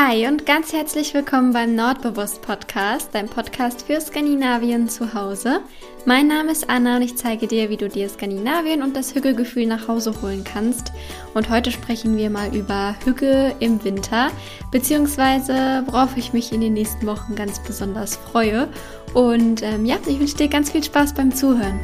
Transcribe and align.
Hi 0.00 0.28
und 0.28 0.46
ganz 0.46 0.72
herzlich 0.72 1.12
willkommen 1.12 1.52
beim 1.52 1.74
Nordbewusst 1.74 2.40
Podcast, 2.40 3.08
dein 3.14 3.28
Podcast 3.28 3.82
für 3.82 4.00
Skandinavien 4.00 4.88
zu 4.88 5.12
Hause. 5.12 5.60
Mein 6.06 6.28
Name 6.28 6.52
ist 6.52 6.70
Anna 6.70 6.98
und 6.98 7.02
ich 7.02 7.16
zeige 7.16 7.48
dir, 7.48 7.68
wie 7.68 7.76
du 7.76 7.88
dir 7.88 8.08
Skandinavien 8.08 8.82
und 8.82 8.94
das 8.94 9.12
Hügelgefühl 9.12 9.66
nach 9.66 9.88
Hause 9.88 10.14
holen 10.22 10.44
kannst. 10.44 10.92
Und 11.34 11.50
heute 11.50 11.72
sprechen 11.72 12.16
wir 12.16 12.30
mal 12.30 12.54
über 12.54 12.94
Hügge 13.04 13.56
im 13.58 13.82
Winter, 13.82 14.30
beziehungsweise 14.70 15.82
worauf 15.86 16.16
ich 16.16 16.32
mich 16.32 16.52
in 16.52 16.60
den 16.60 16.74
nächsten 16.74 17.04
Wochen 17.04 17.34
ganz 17.34 17.60
besonders 17.60 18.14
freue. 18.14 18.68
Und 19.14 19.62
ähm, 19.64 19.84
ja, 19.84 19.96
ich 20.06 20.20
wünsche 20.20 20.36
dir 20.36 20.48
ganz 20.48 20.70
viel 20.70 20.84
Spaß 20.84 21.14
beim 21.14 21.34
Zuhören. 21.34 21.80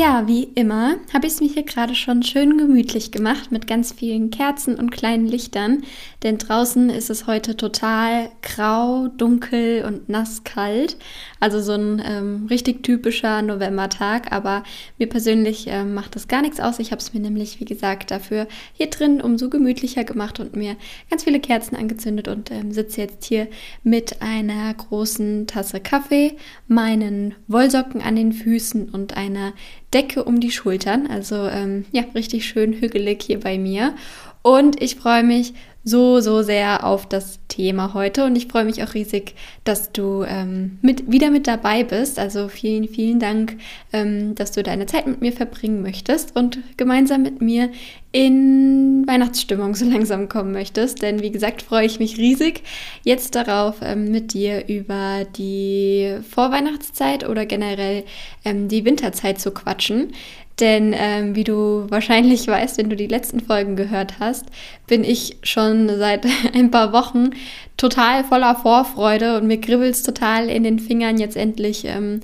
Ja, 0.00 0.26
wie 0.26 0.44
immer 0.54 0.94
habe 1.12 1.26
ich 1.26 1.34
es 1.34 1.40
mir 1.42 1.48
hier 1.50 1.62
gerade 1.62 1.94
schon 1.94 2.22
schön 2.22 2.56
gemütlich 2.56 3.12
gemacht 3.12 3.52
mit 3.52 3.66
ganz 3.66 3.92
vielen 3.92 4.30
Kerzen 4.30 4.76
und 4.76 4.90
kleinen 4.90 5.26
Lichtern, 5.26 5.82
denn 6.22 6.38
draußen 6.38 6.88
ist 6.88 7.10
es 7.10 7.26
heute 7.26 7.54
total 7.54 8.30
grau, 8.40 9.08
dunkel 9.08 9.84
und 9.84 10.08
nass 10.08 10.42
kalt. 10.42 10.96
Also 11.38 11.60
so 11.60 11.72
ein 11.72 12.02
ähm, 12.02 12.46
richtig 12.48 12.82
typischer 12.82 13.42
Novembertag, 13.42 14.32
aber 14.32 14.62
mir 14.96 15.06
persönlich 15.06 15.66
äh, 15.68 15.84
macht 15.84 16.16
das 16.16 16.28
gar 16.28 16.40
nichts 16.40 16.60
aus. 16.60 16.78
Ich 16.78 16.92
habe 16.92 17.02
es 17.02 17.12
mir 17.12 17.20
nämlich, 17.20 17.60
wie 17.60 17.66
gesagt, 17.66 18.10
dafür 18.10 18.46
hier 18.72 18.88
drin 18.88 19.20
umso 19.20 19.50
gemütlicher 19.50 20.04
gemacht 20.04 20.40
und 20.40 20.56
mir 20.56 20.76
ganz 21.10 21.24
viele 21.24 21.40
Kerzen 21.40 21.76
angezündet 21.76 22.26
und 22.26 22.50
ähm, 22.50 22.72
sitze 22.72 23.02
jetzt 23.02 23.26
hier 23.26 23.48
mit 23.82 24.22
einer 24.22 24.72
großen 24.72 25.46
Tasse 25.46 25.78
Kaffee, 25.78 26.38
meinen 26.68 27.34
Wollsocken 27.48 28.00
an 28.00 28.16
den 28.16 28.32
Füßen 28.32 28.88
und 28.88 29.14
einer 29.14 29.52
Decke 29.92 30.24
um 30.24 30.40
die 30.40 30.50
Schultern. 30.50 31.06
Also 31.06 31.46
ähm, 31.48 31.84
ja, 31.92 32.04
richtig 32.14 32.46
schön 32.46 32.74
hügelig 32.74 33.22
hier 33.22 33.40
bei 33.40 33.58
mir. 33.58 33.94
Und 34.42 34.80
ich 34.80 34.96
freue 34.96 35.24
mich 35.24 35.52
so, 35.84 36.20
so 36.20 36.42
sehr 36.42 36.84
auf 36.84 37.06
das 37.06 37.39
Thema 37.50 37.92
heute 37.92 38.24
und 38.24 38.34
ich 38.36 38.46
freue 38.46 38.64
mich 38.64 38.82
auch 38.82 38.94
riesig, 38.94 39.34
dass 39.64 39.92
du 39.92 40.22
ähm, 40.22 40.78
mit, 40.80 41.12
wieder 41.12 41.30
mit 41.30 41.46
dabei 41.46 41.84
bist. 41.84 42.18
Also 42.18 42.48
vielen, 42.48 42.88
vielen 42.88 43.18
Dank, 43.18 43.58
ähm, 43.92 44.34
dass 44.34 44.52
du 44.52 44.62
deine 44.62 44.86
Zeit 44.86 45.06
mit 45.06 45.20
mir 45.20 45.32
verbringen 45.32 45.82
möchtest 45.82 46.34
und 46.34 46.58
gemeinsam 46.78 47.22
mit 47.22 47.42
mir 47.42 47.70
in 48.12 49.04
Weihnachtsstimmung 49.06 49.74
so 49.74 49.84
langsam 49.84 50.28
kommen 50.28 50.52
möchtest. 50.52 51.02
Denn 51.02 51.20
wie 51.20 51.30
gesagt, 51.30 51.60
freue 51.60 51.84
ich 51.84 51.98
mich 51.98 52.16
riesig 52.16 52.62
jetzt 53.04 53.34
darauf, 53.34 53.76
ähm, 53.82 54.10
mit 54.10 54.32
dir 54.32 54.66
über 54.68 55.26
die 55.36 56.16
Vorweihnachtszeit 56.28 57.28
oder 57.28 57.44
generell 57.44 58.04
ähm, 58.44 58.68
die 58.68 58.84
Winterzeit 58.84 59.40
zu 59.40 59.50
quatschen. 59.50 60.12
Denn 60.60 60.94
ähm, 60.96 61.34
wie 61.34 61.44
du 61.44 61.86
wahrscheinlich 61.88 62.46
weißt, 62.46 62.76
wenn 62.78 62.90
du 62.90 62.96
die 62.96 63.06
letzten 63.06 63.40
Folgen 63.40 63.76
gehört 63.76 64.20
hast, 64.20 64.46
bin 64.86 65.04
ich 65.04 65.38
schon 65.42 65.88
seit 65.88 66.26
ein 66.54 66.70
paar 66.70 66.92
Wochen 66.92 67.30
total 67.76 68.24
voller 68.24 68.54
Vorfreude 68.54 69.38
und 69.38 69.46
mir 69.46 69.60
kribbelt 69.60 69.94
es 69.94 70.02
total 70.02 70.48
in 70.48 70.62
den 70.62 70.78
Fingern, 70.78 71.18
jetzt 71.18 71.36
endlich 71.36 71.86
ähm, 71.86 72.20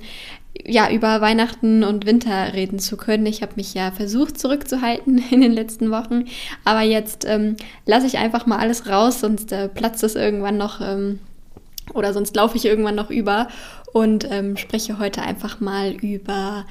ja, 0.65 0.89
über 0.91 1.21
Weihnachten 1.21 1.83
und 1.83 2.05
Winter 2.05 2.53
reden 2.53 2.79
zu 2.79 2.97
können. 2.97 3.25
Ich 3.25 3.41
habe 3.41 3.53
mich 3.55 3.73
ja 3.73 3.91
versucht 3.91 4.39
zurückzuhalten 4.39 5.23
in 5.31 5.41
den 5.41 5.53
letzten 5.53 5.89
Wochen, 5.89 6.25
aber 6.63 6.81
jetzt 6.81 7.25
ähm, 7.25 7.55
lasse 7.85 8.05
ich 8.05 8.17
einfach 8.19 8.45
mal 8.45 8.59
alles 8.59 8.87
raus, 8.87 9.19
sonst 9.19 9.51
äh, 9.51 9.67
platzt 9.67 10.03
es 10.03 10.15
irgendwann 10.15 10.57
noch 10.57 10.79
ähm, 10.81 11.19
oder 11.93 12.13
sonst 12.13 12.35
laufe 12.35 12.57
ich 12.57 12.65
irgendwann 12.65 12.95
noch 12.95 13.09
über 13.09 13.47
und 13.93 14.29
ähm, 14.29 14.57
spreche 14.57 14.99
heute 14.99 15.21
einfach 15.21 15.59
mal 15.59 15.91
über 15.93 16.65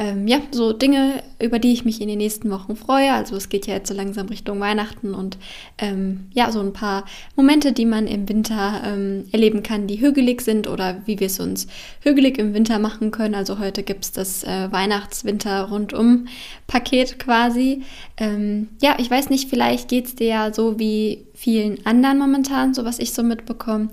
ähm, 0.00 0.26
ja, 0.26 0.40
so 0.50 0.72
Dinge, 0.72 1.22
über 1.38 1.58
die 1.58 1.74
ich 1.74 1.84
mich 1.84 2.00
in 2.00 2.08
den 2.08 2.16
nächsten 2.16 2.50
Wochen 2.50 2.74
freue. 2.74 3.12
Also 3.12 3.36
es 3.36 3.50
geht 3.50 3.66
ja 3.66 3.74
jetzt 3.74 3.88
so 3.88 3.94
langsam 3.94 4.28
Richtung 4.28 4.58
Weihnachten 4.58 5.12
und 5.12 5.36
ähm, 5.76 6.30
ja, 6.32 6.50
so 6.50 6.60
ein 6.60 6.72
paar 6.72 7.04
Momente, 7.36 7.72
die 7.72 7.84
man 7.84 8.06
im 8.06 8.26
Winter 8.26 8.80
ähm, 8.82 9.26
erleben 9.30 9.62
kann, 9.62 9.86
die 9.86 10.00
hügelig 10.00 10.40
sind 10.40 10.68
oder 10.68 11.02
wie 11.04 11.20
wir 11.20 11.26
es 11.26 11.38
uns 11.38 11.66
hügelig 12.00 12.38
im 12.38 12.54
Winter 12.54 12.78
machen 12.78 13.10
können. 13.10 13.34
Also 13.34 13.58
heute 13.58 13.82
gibt 13.82 14.04
es 14.04 14.12
das 14.12 14.42
äh, 14.42 14.72
Weihnachts-Winter-Rundum-Paket 14.72 17.18
quasi. 17.18 17.82
Ähm, 18.16 18.68
ja, 18.80 18.94
ich 18.98 19.10
weiß 19.10 19.28
nicht, 19.28 19.50
vielleicht 19.50 19.90
geht 19.90 20.06
es 20.06 20.14
dir 20.14 20.28
ja 20.28 20.54
so 20.54 20.78
wie 20.78 21.26
vielen 21.40 21.86
anderen 21.86 22.18
momentan, 22.18 22.74
so 22.74 22.84
was 22.84 22.98
ich 22.98 23.14
so 23.14 23.22
mitbekomme, 23.22 23.88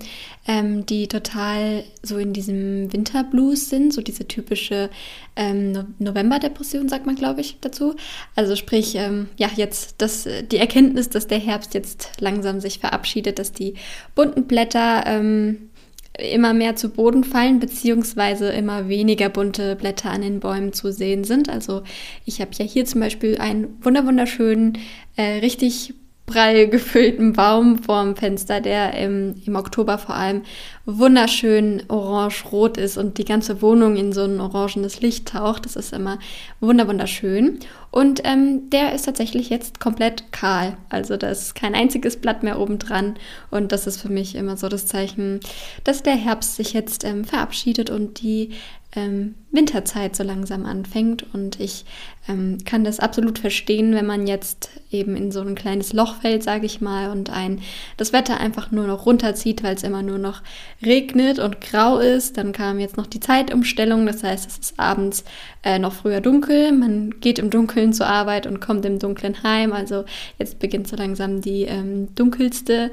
ähm, 0.46 0.84
die 0.84 1.08
total 1.08 1.82
so 2.02 2.18
in 2.18 2.34
diesem 2.34 2.92
Winterblues 2.92 3.70
sind, 3.70 3.94
so 3.94 4.02
diese 4.02 4.28
typische 4.28 4.90
ähm, 5.34 5.94
November-Depression, 5.98 6.90
sagt 6.90 7.06
man, 7.06 7.14
glaube 7.14 7.40
ich, 7.40 7.56
dazu. 7.62 7.94
Also 8.36 8.54
sprich, 8.54 8.96
ähm, 8.96 9.30
ja, 9.38 9.48
jetzt 9.56 9.94
das, 9.96 10.28
die 10.52 10.58
Erkenntnis, 10.58 11.08
dass 11.08 11.26
der 11.26 11.38
Herbst 11.38 11.72
jetzt 11.72 12.20
langsam 12.20 12.60
sich 12.60 12.80
verabschiedet, 12.80 13.38
dass 13.38 13.52
die 13.52 13.76
bunten 14.14 14.44
Blätter 14.44 15.04
ähm, 15.06 15.70
immer 16.18 16.52
mehr 16.52 16.76
zu 16.76 16.90
Boden 16.90 17.24
fallen, 17.24 17.60
beziehungsweise 17.60 18.50
immer 18.50 18.90
weniger 18.90 19.30
bunte 19.30 19.74
Blätter 19.74 20.10
an 20.10 20.20
den 20.20 20.40
Bäumen 20.40 20.74
zu 20.74 20.92
sehen 20.92 21.24
sind. 21.24 21.48
Also 21.48 21.82
ich 22.26 22.42
habe 22.42 22.50
ja 22.58 22.66
hier 22.66 22.84
zum 22.84 23.00
Beispiel 23.00 23.38
einen 23.38 23.78
wunderschönen, 23.82 24.76
äh, 25.16 25.38
richtig 25.38 25.94
prall 26.28 26.68
gefüllten 26.68 27.32
Baum 27.32 27.82
vorm 27.82 28.14
Fenster, 28.14 28.60
der 28.60 28.94
im, 28.94 29.34
im 29.44 29.56
Oktober 29.56 29.98
vor 29.98 30.14
allem 30.14 30.42
wunderschön 30.86 31.82
orange-rot 31.88 32.78
ist 32.78 32.96
und 32.96 33.18
die 33.18 33.24
ganze 33.24 33.60
Wohnung 33.60 33.96
in 33.96 34.12
so 34.12 34.22
ein 34.22 34.40
orangenes 34.40 35.00
Licht 35.00 35.28
taucht. 35.28 35.64
Das 35.64 35.74
ist 35.74 35.92
immer 35.92 36.18
wunderschön. 36.60 37.58
Und 37.90 38.20
ähm, 38.24 38.70
der 38.70 38.94
ist 38.94 39.06
tatsächlich 39.06 39.50
jetzt 39.50 39.80
komplett 39.80 40.32
kahl. 40.32 40.76
Also 40.88 41.16
da 41.16 41.28
ist 41.30 41.54
kein 41.54 41.74
einziges 41.74 42.16
Blatt 42.16 42.42
mehr 42.42 42.60
oben 42.60 42.78
dran. 42.78 43.16
Und 43.50 43.72
das 43.72 43.86
ist 43.86 44.00
für 44.00 44.08
mich 44.08 44.34
immer 44.34 44.56
so 44.56 44.68
das 44.68 44.86
Zeichen, 44.86 45.40
dass 45.84 46.02
der 46.02 46.16
Herbst 46.16 46.56
sich 46.56 46.72
jetzt 46.72 47.04
ähm, 47.04 47.24
verabschiedet 47.24 47.90
und 47.90 48.22
die 48.22 48.52
ähm, 48.96 49.34
Winterzeit 49.50 50.16
so 50.16 50.22
langsam 50.24 50.64
anfängt. 50.64 51.26
Und 51.34 51.60
ich 51.60 51.84
ähm, 52.26 52.58
kann 52.64 52.84
das 52.84 53.00
absolut 53.00 53.38
verstehen, 53.38 53.94
wenn 53.94 54.06
man 54.06 54.26
jetzt 54.26 54.70
eben 54.90 55.14
in 55.14 55.30
so 55.30 55.40
ein 55.40 55.54
kleines 55.54 55.92
Loch 55.92 56.20
fällt, 56.20 56.42
sage 56.42 56.64
ich 56.64 56.80
mal, 56.80 57.10
und 57.10 57.30
ein 57.30 57.60
das 57.98 58.12
Wetter 58.12 58.40
einfach 58.40 58.70
nur 58.70 58.86
noch 58.86 59.04
runterzieht, 59.04 59.62
weil 59.62 59.74
es 59.74 59.82
immer 59.82 60.02
nur 60.02 60.18
noch 60.18 60.42
regnet 60.82 61.38
und 61.38 61.60
grau 61.60 61.98
ist. 61.98 62.38
Dann 62.38 62.52
kam 62.52 62.78
jetzt 62.78 62.96
noch 62.96 63.06
die 63.06 63.20
Zeitumstellung, 63.20 64.06
das 64.06 64.22
heißt, 64.22 64.48
es 64.50 64.58
ist 64.58 64.80
abends 64.80 65.24
äh, 65.62 65.78
noch 65.78 65.92
früher 65.92 66.20
dunkel. 66.20 66.72
Man 66.72 67.20
geht 67.20 67.38
im 67.38 67.50
Dunkeln 67.50 67.92
zur 67.92 68.06
Arbeit 68.06 68.46
und 68.46 68.60
kommt 68.60 68.86
im 68.86 68.98
Dunkeln 68.98 69.42
heim. 69.42 69.72
Also 69.72 70.04
jetzt 70.38 70.58
beginnt 70.58 70.88
so 70.88 70.96
langsam 70.96 71.42
die 71.42 71.64
ähm, 71.64 72.14
dunkelste 72.14 72.90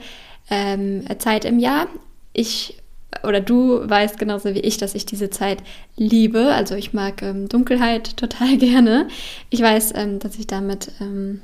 ähm, 0.49 1.03
Zeit 1.19 1.45
im 1.45 1.59
Jahr. 1.59 1.87
Ich 2.33 2.77
oder 3.23 3.41
du 3.41 3.87
weißt 3.87 4.17
genauso 4.17 4.53
wie 4.53 4.59
ich, 4.59 4.77
dass 4.77 4.95
ich 4.95 5.05
diese 5.05 5.29
Zeit 5.29 5.59
liebe. 5.95 6.53
Also 6.53 6.75
ich 6.75 6.93
mag 6.93 7.21
ähm, 7.21 7.47
Dunkelheit 7.49 8.17
total 8.17 8.57
gerne. 8.57 9.07
Ich 9.49 9.61
weiß, 9.61 9.93
ähm, 9.95 10.19
dass 10.19 10.37
ich 10.37 10.47
damit 10.47 10.91
ähm, 10.99 11.41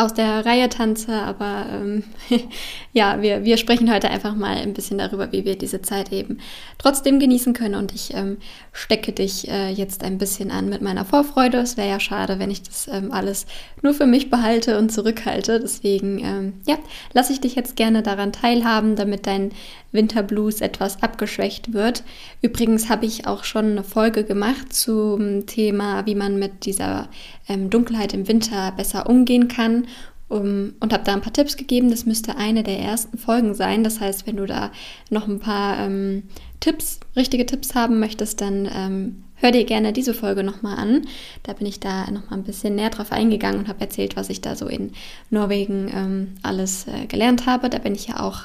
aus 0.00 0.14
der 0.14 0.46
Reihe 0.46 0.68
tanze, 0.68 1.12
aber 1.12 1.66
ähm, 1.72 2.04
ja, 2.92 3.20
wir, 3.20 3.44
wir 3.44 3.56
sprechen 3.56 3.92
heute 3.92 4.10
einfach 4.10 4.34
mal 4.34 4.56
ein 4.56 4.72
bisschen 4.72 4.98
darüber, 4.98 5.30
wie 5.32 5.44
wir 5.44 5.56
diese 5.56 5.82
Zeit 5.82 6.12
eben 6.12 6.38
trotzdem 6.78 7.20
genießen 7.20 7.52
können. 7.52 7.74
Und 7.74 7.94
ich 7.94 8.14
ähm, 8.14 8.38
stecke 8.72 9.12
dich 9.12 9.48
äh, 9.48 9.70
jetzt 9.70 10.02
ein 10.02 10.18
bisschen 10.18 10.50
an 10.50 10.68
mit 10.68 10.80
meiner 10.80 11.04
Vorfreude. 11.04 11.58
Es 11.58 11.76
wäre 11.76 11.88
ja 11.88 12.00
schade, 12.00 12.38
wenn 12.38 12.50
ich 12.50 12.62
das 12.62 12.88
ähm, 12.88 13.12
alles 13.12 13.46
nur 13.82 13.94
für 13.94 14.06
mich 14.06 14.30
behalte 14.30 14.78
und 14.78 14.90
zurückhalte. 14.90 15.60
Deswegen, 15.60 16.18
ähm, 16.18 16.52
ja, 16.66 16.78
lasse 17.12 17.32
ich 17.32 17.40
dich 17.40 17.54
jetzt 17.54 17.76
gerne 17.76 18.02
daran 18.02 18.32
teilhaben, 18.32 18.96
damit 18.96 19.26
dein 19.26 19.52
Winterblues 19.92 20.60
etwas 20.60 21.02
abgeschwächt 21.02 21.72
wird. 21.72 22.04
Übrigens 22.42 22.88
habe 22.88 23.06
ich 23.06 23.26
auch 23.26 23.44
schon 23.44 23.72
eine 23.72 23.84
Folge 23.84 24.24
gemacht 24.24 24.72
zum 24.72 25.46
Thema, 25.46 26.06
wie 26.06 26.14
man 26.14 26.38
mit 26.38 26.64
dieser 26.64 27.08
ähm, 27.48 27.70
Dunkelheit 27.70 28.14
im 28.14 28.28
Winter 28.28 28.72
besser 28.76 29.08
umgehen 29.08 29.48
kann 29.48 29.86
um, 30.30 30.74
und 30.78 30.92
habe 30.92 31.02
da 31.04 31.12
ein 31.12 31.20
paar 31.20 31.32
Tipps 31.32 31.56
gegeben. 31.56 31.90
Das 31.90 32.06
müsste 32.06 32.36
eine 32.36 32.62
der 32.62 32.78
ersten 32.78 33.18
Folgen 33.18 33.52
sein. 33.54 33.84
Das 33.84 34.00
heißt, 34.00 34.26
wenn 34.26 34.36
du 34.36 34.46
da 34.46 34.70
noch 35.10 35.26
ein 35.26 35.40
paar 35.40 35.78
ähm, 35.80 36.22
Tipps, 36.60 37.00
richtige 37.16 37.44
Tipps 37.44 37.74
haben 37.74 37.98
möchtest, 37.98 38.40
dann 38.40 38.70
ähm, 38.72 39.24
hör 39.34 39.50
dir 39.50 39.64
gerne 39.64 39.92
diese 39.92 40.14
Folge 40.14 40.44
nochmal 40.44 40.78
an. 40.78 41.02
Da 41.42 41.52
bin 41.52 41.66
ich 41.66 41.80
da 41.80 42.08
nochmal 42.12 42.38
ein 42.38 42.44
bisschen 42.44 42.76
näher 42.76 42.90
drauf 42.90 43.10
eingegangen 43.10 43.58
und 43.60 43.68
habe 43.68 43.80
erzählt, 43.80 44.16
was 44.16 44.30
ich 44.30 44.40
da 44.40 44.54
so 44.54 44.68
in 44.68 44.92
Norwegen 45.30 45.90
ähm, 45.92 46.34
alles 46.42 46.86
äh, 46.86 47.06
gelernt 47.06 47.46
habe. 47.46 47.68
Da 47.68 47.78
bin 47.78 47.96
ich 47.96 48.06
ja 48.06 48.20
auch 48.20 48.42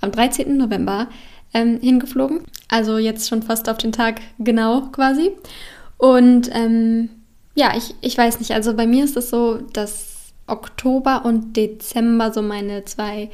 am 0.00 0.10
13. 0.10 0.56
November 0.56 1.06
ähm, 1.54 1.78
hingeflogen. 1.80 2.40
Also 2.66 2.98
jetzt 2.98 3.28
schon 3.28 3.44
fast 3.44 3.68
auf 3.68 3.78
den 3.78 3.92
Tag 3.92 4.20
genau 4.40 4.88
quasi. 4.90 5.30
Und 5.98 6.50
ähm, 6.52 7.10
ja, 7.54 7.76
ich, 7.76 7.94
ich 8.00 8.18
weiß 8.18 8.40
nicht, 8.40 8.50
also 8.52 8.74
bei 8.74 8.88
mir 8.88 9.04
ist 9.04 9.16
es 9.16 9.30
so, 9.30 9.58
dass 9.72 10.17
Oktober 10.48 11.24
und 11.24 11.56
Dezember 11.56 12.32
so 12.32 12.42
meine 12.42 12.84
zwei 12.84 13.30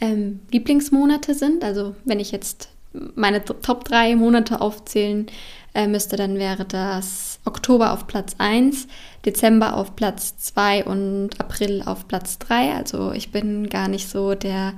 ähm, 0.00 0.40
Lieblingsmonate 0.50 1.34
sind. 1.34 1.64
Also 1.64 1.94
wenn 2.04 2.20
ich 2.20 2.32
jetzt 2.32 2.68
meine 3.14 3.44
Top 3.44 3.84
3 3.84 4.16
Monate 4.16 4.60
aufzählen 4.60 5.26
äh, 5.74 5.86
müsste, 5.86 6.16
dann 6.16 6.38
wäre 6.38 6.64
das 6.64 7.38
Oktober 7.44 7.92
auf 7.92 8.06
Platz 8.06 8.34
1, 8.38 8.88
Dezember 9.24 9.76
auf 9.76 9.94
Platz 9.94 10.36
2 10.38 10.84
und 10.84 11.40
April 11.40 11.82
auf 11.84 12.08
Platz 12.08 12.38
3. 12.38 12.74
Also 12.74 13.12
ich 13.12 13.30
bin 13.30 13.68
gar 13.68 13.88
nicht 13.88 14.08
so 14.08 14.34
der 14.34 14.74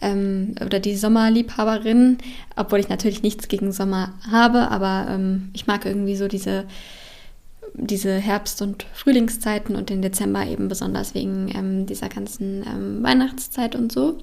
ähm, 0.00 0.56
oder 0.64 0.80
die 0.80 0.96
Sommerliebhaberin, 0.96 2.18
obwohl 2.56 2.80
ich 2.80 2.88
natürlich 2.88 3.22
nichts 3.22 3.48
gegen 3.48 3.72
Sommer 3.72 4.12
habe, 4.30 4.70
aber 4.70 5.06
ähm, 5.08 5.50
ich 5.52 5.66
mag 5.66 5.86
irgendwie 5.86 6.16
so 6.16 6.26
diese 6.26 6.64
diese 7.74 8.14
Herbst- 8.14 8.62
und 8.62 8.86
Frühlingszeiten 8.92 9.76
und 9.76 9.90
den 9.90 10.02
Dezember 10.02 10.46
eben 10.46 10.68
besonders 10.68 11.14
wegen 11.14 11.50
ähm, 11.54 11.86
dieser 11.86 12.08
ganzen 12.08 12.64
ähm, 12.66 13.02
Weihnachtszeit 13.02 13.74
und 13.74 13.92
so. 13.92 14.18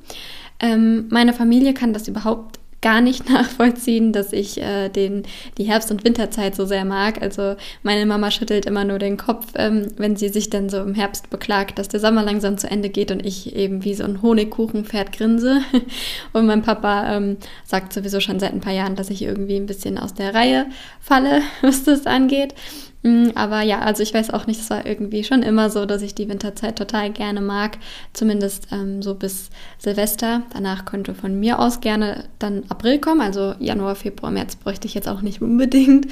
Ähm, 0.59 1.07
meine 1.09 1.33
Familie 1.33 1.73
kann 1.73 1.93
das 1.93 2.07
überhaupt 2.07 2.59
gar 2.81 3.01
nicht 3.01 3.29
nachvollziehen, 3.29 4.13
dass 4.13 4.33
ich 4.33 4.61
äh, 4.61 4.89
den, 4.89 5.23
die 5.57 5.65
Herbst- 5.65 5.91
und 5.91 6.03
Winterzeit 6.05 6.55
so 6.55 6.65
sehr 6.65 6.85
mag. 6.85 7.21
Also 7.21 7.55
meine 7.83 8.05
Mama 8.05 8.31
schüttelt 8.31 8.65
immer 8.65 8.85
nur 8.85 8.99
den 8.99 9.17
Kopf, 9.17 9.47
ähm, 9.55 9.87
wenn 9.97 10.15
sie 10.15 10.29
sich 10.29 10.49
dann 10.49 10.69
so 10.69 10.79
im 10.79 10.93
Herbst 10.93 11.29
beklagt, 11.29 11.77
dass 11.77 11.89
der 11.89 11.99
Sommer 11.99 12.23
langsam 12.23 12.57
zu 12.57 12.69
Ende 12.69 12.89
geht 12.89 13.11
und 13.11 13.25
ich 13.25 13.55
eben 13.55 13.83
wie 13.83 13.93
so 13.93 14.03
ein 14.03 14.21
Honigkuchenpferd 14.21 15.11
grinse. 15.11 15.61
Und 16.33 16.45
mein 16.45 16.61
Papa 16.61 17.15
ähm, 17.15 17.37
sagt 17.65 17.93
sowieso 17.93 18.19
schon 18.19 18.39
seit 18.39 18.53
ein 18.53 18.61
paar 18.61 18.73
Jahren, 18.73 18.95
dass 18.95 19.09
ich 19.09 19.21
irgendwie 19.21 19.55
ein 19.55 19.65
bisschen 19.65 19.97
aus 19.97 20.13
der 20.13 20.33
Reihe 20.33 20.67
falle, 20.99 21.41
was 21.61 21.83
das 21.83 22.05
angeht. 22.05 22.53
Mm, 23.01 23.29
aber 23.35 23.61
ja, 23.61 23.79
also 23.79 24.03
ich 24.03 24.13
weiß 24.13 24.31
auch 24.31 24.45
nicht, 24.45 24.59
es 24.59 24.69
war 24.69 24.85
irgendwie 24.85 25.23
schon 25.23 25.41
immer 25.41 25.69
so, 25.69 25.85
dass 25.85 26.01
ich 26.01 26.15
die 26.15 26.27
Winterzeit 26.27 26.77
total 26.77 27.11
gerne 27.11 27.39
mag, 27.39 27.77
zumindest 28.13 28.67
ähm, 28.71 29.01
so 29.01 29.15
bis 29.15 29.49
Silvester. 29.77 30.43
Danach 30.53 30.85
könnte 30.85 31.15
von 31.15 31.39
mir 31.39 31.59
aus 31.59 31.79
gerne 31.79 32.25
dann 32.39 32.63
April 32.69 32.99
kommen, 32.99 33.21
also 33.21 33.55
Januar, 33.59 33.95
Februar, 33.95 34.31
März 34.31 34.57
bräuchte 34.57 34.87
ich 34.87 34.95
jetzt 34.95 35.07
auch 35.07 35.21
nicht 35.21 35.41
unbedingt. 35.41 36.07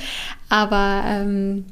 Aber 0.50 1.04
ähm, 1.06 1.66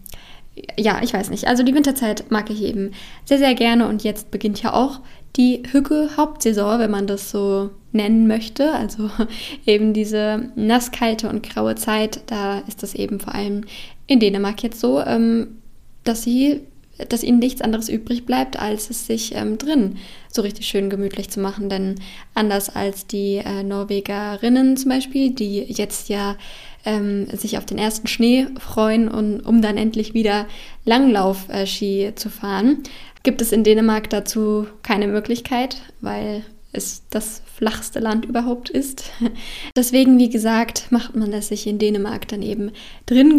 ja, 0.78 1.00
ich 1.02 1.14
weiß 1.14 1.30
nicht. 1.30 1.48
Also 1.48 1.64
die 1.64 1.76
Winterzeit 1.76 2.32
mag 2.32 2.50
ich 2.50 2.62
eben 2.62 2.92
sehr, 3.26 3.38
sehr 3.38 3.56
gerne 3.56 3.88
und 3.88 4.04
jetzt 4.04 4.32
beginnt 4.32 4.62
ja 4.62 4.74
auch 4.74 5.00
die 5.36 5.64
Hücke-Hauptsaison, 5.70 6.80
wenn 6.80 6.92
man 6.92 7.08
das 7.08 7.30
so 7.30 7.72
nennen 7.92 8.28
möchte. 8.28 8.72
Also 8.72 9.10
eben 9.66 9.94
diese 9.94 10.50
nasskalte 10.56 11.30
und 11.30 11.44
graue 11.44 11.76
Zeit, 11.76 12.22
da 12.28 12.60
ist 12.68 12.84
das 12.84 12.94
eben 12.96 13.20
vor 13.20 13.36
allem 13.36 13.66
in 14.08 14.20
Dänemark 14.20 14.64
jetzt 14.64 14.80
so, 14.80 15.00
ähm, 15.02 15.58
dass 16.04 16.24
sie 16.24 16.62
dass 17.10 17.24
ihnen 17.24 17.40
nichts 17.40 17.62
anderes 17.62 17.90
übrig 17.90 18.26
bleibt, 18.26 18.58
als 18.58 18.90
es 18.90 19.06
sich 19.06 19.36
ähm, 19.36 19.58
drin 19.58 19.98
so 20.32 20.42
richtig 20.42 20.68
schön 20.68 20.90
gemütlich 20.90 21.30
zu 21.30 21.40
machen. 21.40 21.70
Denn 21.70 21.96
anders 22.34 22.74
als 22.74 23.06
die 23.06 23.42
äh, 23.44 23.64
Norwegerinnen 23.64 24.78
zum 24.78 24.90
Beispiel, 24.90 25.32
die 25.32 25.60
jetzt 25.60 26.10
ja 26.10 26.38
ähm, 26.86 27.28
sich 27.28 27.58
auf 27.58 27.66
den 27.66 27.78
ersten 27.78 28.08
Schnee 28.08 28.48
freuen, 28.60 29.10
und, 29.10 29.42
um 29.42 29.62
dann 29.62 29.78
endlich 29.78 30.14
wieder 30.14 30.48
Langlauf-Ski 30.86 32.06
äh, 32.06 32.16
zu 32.16 32.30
fahren, 32.30 32.84
gibt 33.24 33.42
es 33.42 33.52
in 33.52 33.64
Dänemark 33.64 34.10
dazu 34.10 34.68
keine 34.84 35.08
Möglichkeit, 35.08 35.78
weil 36.00 36.44
es 36.76 37.04
das 37.10 37.42
flachste 37.56 38.00
Land 38.00 38.26
überhaupt 38.26 38.70
ist. 38.70 39.12
Deswegen, 39.76 40.18
wie 40.18 40.30
gesagt, 40.30 40.92
macht 40.92 41.16
man 41.16 41.32
es 41.34 41.48
sich 41.48 41.68
in 41.68 41.80
Dänemark 41.80 42.28
dann 42.28 42.42
eben 42.42 42.72
drin 43.06 43.38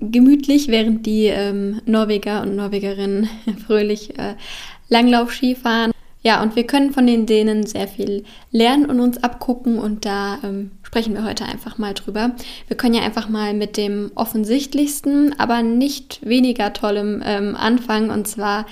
gemütlich, 0.00 0.68
während 0.68 1.06
die 1.06 1.26
ähm, 1.26 1.80
Norweger 1.86 2.42
und 2.42 2.56
Norwegerinnen 2.56 3.28
fröhlich 3.66 4.18
äh, 4.18 4.34
Langlaufski 4.88 5.54
fahren. 5.54 5.92
Ja, 6.26 6.42
und 6.42 6.56
wir 6.56 6.66
können 6.66 6.92
von 6.94 7.06
den 7.06 7.26
Dänen 7.26 7.66
sehr 7.66 7.86
viel 7.86 8.24
lernen 8.50 8.86
und 8.86 8.98
uns 8.98 9.22
abgucken 9.22 9.78
und 9.78 10.06
da 10.06 10.38
ähm, 10.42 10.70
sprechen 10.82 11.12
wir 11.12 11.22
heute 11.22 11.44
einfach 11.44 11.76
mal 11.76 11.92
drüber. 11.92 12.30
Wir 12.66 12.78
können 12.78 12.94
ja 12.94 13.02
einfach 13.02 13.28
mal 13.28 13.52
mit 13.52 13.76
dem 13.76 14.10
offensichtlichsten, 14.14 15.38
aber 15.38 15.62
nicht 15.62 16.20
weniger 16.26 16.72
tollem 16.72 17.22
ähm, 17.22 17.54
anfangen 17.54 18.10
und 18.10 18.26
zwar 18.26 18.64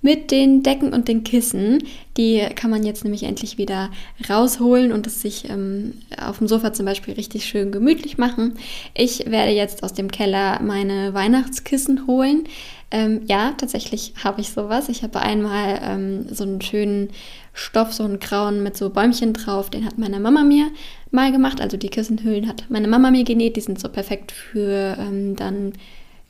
mit 0.00 0.30
den 0.30 0.62
Decken 0.62 0.92
und 0.92 1.08
den 1.08 1.24
Kissen. 1.24 1.82
Die 2.16 2.40
kann 2.54 2.70
man 2.70 2.84
jetzt 2.84 3.04
nämlich 3.04 3.24
endlich 3.24 3.58
wieder 3.58 3.90
rausholen 4.28 4.92
und 4.92 5.06
es 5.06 5.20
sich 5.22 5.48
ähm, 5.48 5.94
auf 6.20 6.38
dem 6.38 6.48
Sofa 6.48 6.72
zum 6.72 6.86
Beispiel 6.86 7.14
richtig 7.14 7.44
schön 7.44 7.72
gemütlich 7.72 8.18
machen. 8.18 8.54
Ich 8.94 9.30
werde 9.30 9.52
jetzt 9.52 9.82
aus 9.82 9.92
dem 9.92 10.10
Keller 10.10 10.60
meine 10.62 11.14
Weihnachtskissen 11.14 12.06
holen. 12.06 12.44
Ähm, 12.90 13.22
ja, 13.26 13.52
tatsächlich 13.56 14.14
habe 14.22 14.40
ich 14.40 14.50
sowas. 14.50 14.88
Ich 14.88 15.02
habe 15.02 15.20
einmal 15.20 15.80
ähm, 15.82 16.26
so 16.32 16.44
einen 16.44 16.62
schönen 16.62 17.10
Stoff, 17.52 17.92
so 17.92 18.04
einen 18.04 18.18
grauen 18.18 18.62
mit 18.62 18.76
so 18.76 18.90
Bäumchen 18.90 19.34
drauf. 19.34 19.68
Den 19.68 19.84
hat 19.84 19.98
meine 19.98 20.20
Mama 20.20 20.42
mir 20.42 20.68
mal 21.10 21.30
gemacht. 21.32 21.60
Also 21.60 21.76
die 21.76 21.90
Kissenhüllen 21.90 22.48
hat 22.48 22.64
meine 22.68 22.88
Mama 22.88 23.10
mir 23.10 23.24
genäht. 23.24 23.56
Die 23.56 23.60
sind 23.60 23.78
so 23.78 23.88
perfekt 23.88 24.32
für 24.32 24.96
ähm, 24.98 25.36
dann 25.36 25.74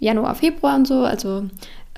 Januar, 0.01 0.35
Februar 0.35 0.75
und 0.75 0.89
so. 0.89 1.03
Also 1.03 1.45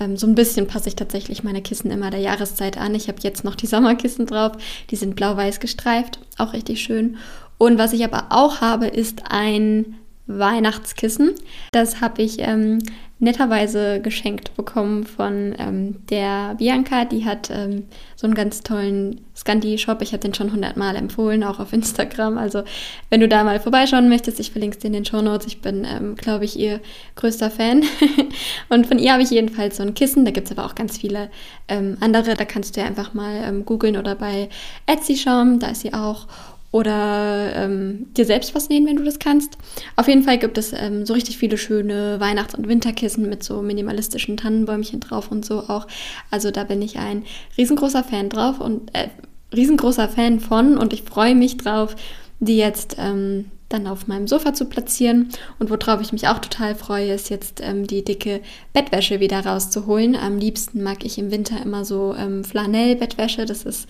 ähm, 0.01 0.17
so 0.17 0.27
ein 0.27 0.35
bisschen 0.35 0.67
passe 0.67 0.89
ich 0.89 0.97
tatsächlich 0.97 1.45
meine 1.45 1.63
Kissen 1.63 1.91
immer 1.91 2.11
der 2.11 2.21
Jahreszeit 2.21 2.79
an. 2.79 2.95
Ich 2.95 3.09
habe 3.09 3.19
jetzt 3.23 3.45
noch 3.45 3.55
die 3.55 3.67
Sommerkissen 3.67 4.27
drauf. 4.27 4.53
Die 4.91 4.97
sind 4.97 5.15
blau-weiß 5.15 5.61
gestreift, 5.61 6.19
auch 6.39 6.53
richtig 6.53 6.81
schön. 6.81 7.19
Und 7.59 7.79
was 7.79 7.93
ich 7.93 8.05
aber 8.05 8.27
auch 8.31 8.61
habe, 8.61 8.87
ist 8.87 9.25
ein 9.29 9.99
Weihnachtskissen. 10.27 11.33
Das 11.73 12.01
habe 12.01 12.23
ich 12.23 12.39
ähm, 12.39 12.79
netterweise 13.21 14.01
geschenkt 14.01 14.57
bekommen 14.57 15.05
von 15.05 15.55
ähm, 15.59 16.07
der 16.09 16.55
Bianca. 16.57 17.05
Die 17.05 17.27
hat 17.27 17.51
ähm, 17.51 17.85
so 18.17 18.27
einen 18.27 18.35
ganz 18.35 18.63
tollen 18.63 19.21
Scandi-Shop. 19.37 20.01
Ich 20.01 20.13
habe 20.13 20.21
den 20.21 20.33
schon 20.33 20.53
hundertmal 20.53 20.97
empfohlen, 20.97 21.45
auch 21.45 21.61
auf 21.61 21.75
Instagram. 21.75 22.39
Also 22.39 22.63
wenn 23.11 23.21
du 23.21 23.29
da 23.29 23.45
mal 23.45 23.61
vorbeischauen 23.61 24.09
möchtest, 24.09 24.41
ich 24.41 24.51
verlinke 24.51 24.77
es 24.77 24.81
dir 24.81 24.89
in 24.89 24.95
den 24.95 25.05
Show 25.05 25.21
Notes. 25.21 25.47
Ich 25.47 25.61
bin, 25.61 25.85
ähm, 25.85 26.17
glaube 26.17 26.47
ich, 26.47 26.59
ihr 26.59 26.81
größter 27.17 27.51
Fan. 27.51 27.85
und 28.71 28.87
von 28.87 28.99
ihr 28.99 29.13
habe 29.13 29.23
ich 29.23 29.31
jedenfalls 29.31 29.77
so 29.77 29.83
ein 29.83 29.95
Kissen. 29.95 30.25
Da 30.25 30.31
gibt 30.31 30.51
es 30.51 30.57
aber 30.57 30.67
auch 30.67 30.75
ganz 30.75 30.97
viele 30.97 31.31
ähm, 31.69 31.99
andere. 32.01 32.35
Da 32.35 32.47
kannst 32.47 32.75
du 32.75 32.81
ja 32.81 32.87
einfach 32.87 33.13
mal 33.13 33.43
ähm, 33.45 33.67
googeln 33.67 33.99
oder 33.99 34.15
bei 34.15 34.49
Etsy 34.87 35.17
schauen. 35.17 35.59
Da 35.61 35.69
ist 35.69 35.83
sie 35.83 35.93
auch 35.93 36.27
oder 36.73 37.53
ähm, 37.57 38.07
dir 38.17 38.25
selbst 38.25 38.55
was 38.55 38.69
nähen, 38.69 38.87
wenn 38.87 38.97
du 38.97 39.05
das 39.05 39.19
kannst. 39.19 39.59
Auf 39.97 40.07
jeden 40.07 40.23
Fall 40.23 40.39
gibt 40.39 40.57
es 40.57 40.73
ähm, 40.73 41.05
so 41.05 41.15
richtig 41.15 41.37
viele 41.39 41.59
schöne 41.59 42.21
Weihnachts- 42.21 42.55
und 42.55 42.69
Winterkissen 42.69 43.29
mit 43.29 43.43
so 43.43 43.61
minimalistischen 43.61 44.37
Tannenbäumchen 44.37 45.01
drauf 45.01 45.31
und 45.33 45.45
so 45.45 45.61
auch. 45.61 45.87
Also 46.31 46.51
da 46.51 46.65
bin 46.65 46.81
ich 46.81 46.99
ein 46.99 47.25
riesengroßer 47.59 48.05
Fan 48.05 48.29
drauf 48.29 48.61
und 48.61 48.95
äh, 48.95 49.09
riesengroßer 49.55 50.09
Fan 50.09 50.39
von 50.39 50.79
und 50.79 50.93
ich 50.93 51.03
freue 51.03 51.35
mich 51.35 51.57
drauf, 51.57 51.97
die 52.39 52.57
jetzt 52.57 52.97
ähm, 52.99 53.47
dann 53.69 53.87
auf 53.87 54.07
meinem 54.07 54.29
Sofa 54.29 54.55
zu 54.55 54.67
platzieren. 54.67 55.31
Und 55.59 55.71
worauf 55.71 56.01
ich 56.01 56.13
mich 56.13 56.29
auch 56.29 56.39
total 56.39 56.75
freue, 56.75 57.13
ist 57.13 57.31
jetzt 57.31 57.61
ähm, 57.63 57.87
die 57.87 58.05
dicke 58.05 58.41
Bettwäsche 58.73 59.21
wieder 59.21 59.45
rauszuholen. 59.45 60.15
Am 60.17 60.39
liebsten 60.39 60.83
mag 60.83 61.05
ich 61.05 61.19
im 61.19 61.31
Winter 61.31 61.61
immer 61.63 61.85
so 61.85 62.15
ähm, 62.17 62.45
Flanell-Bettwäsche. 62.45 63.45
Das 63.47 63.65
ist 63.65 63.89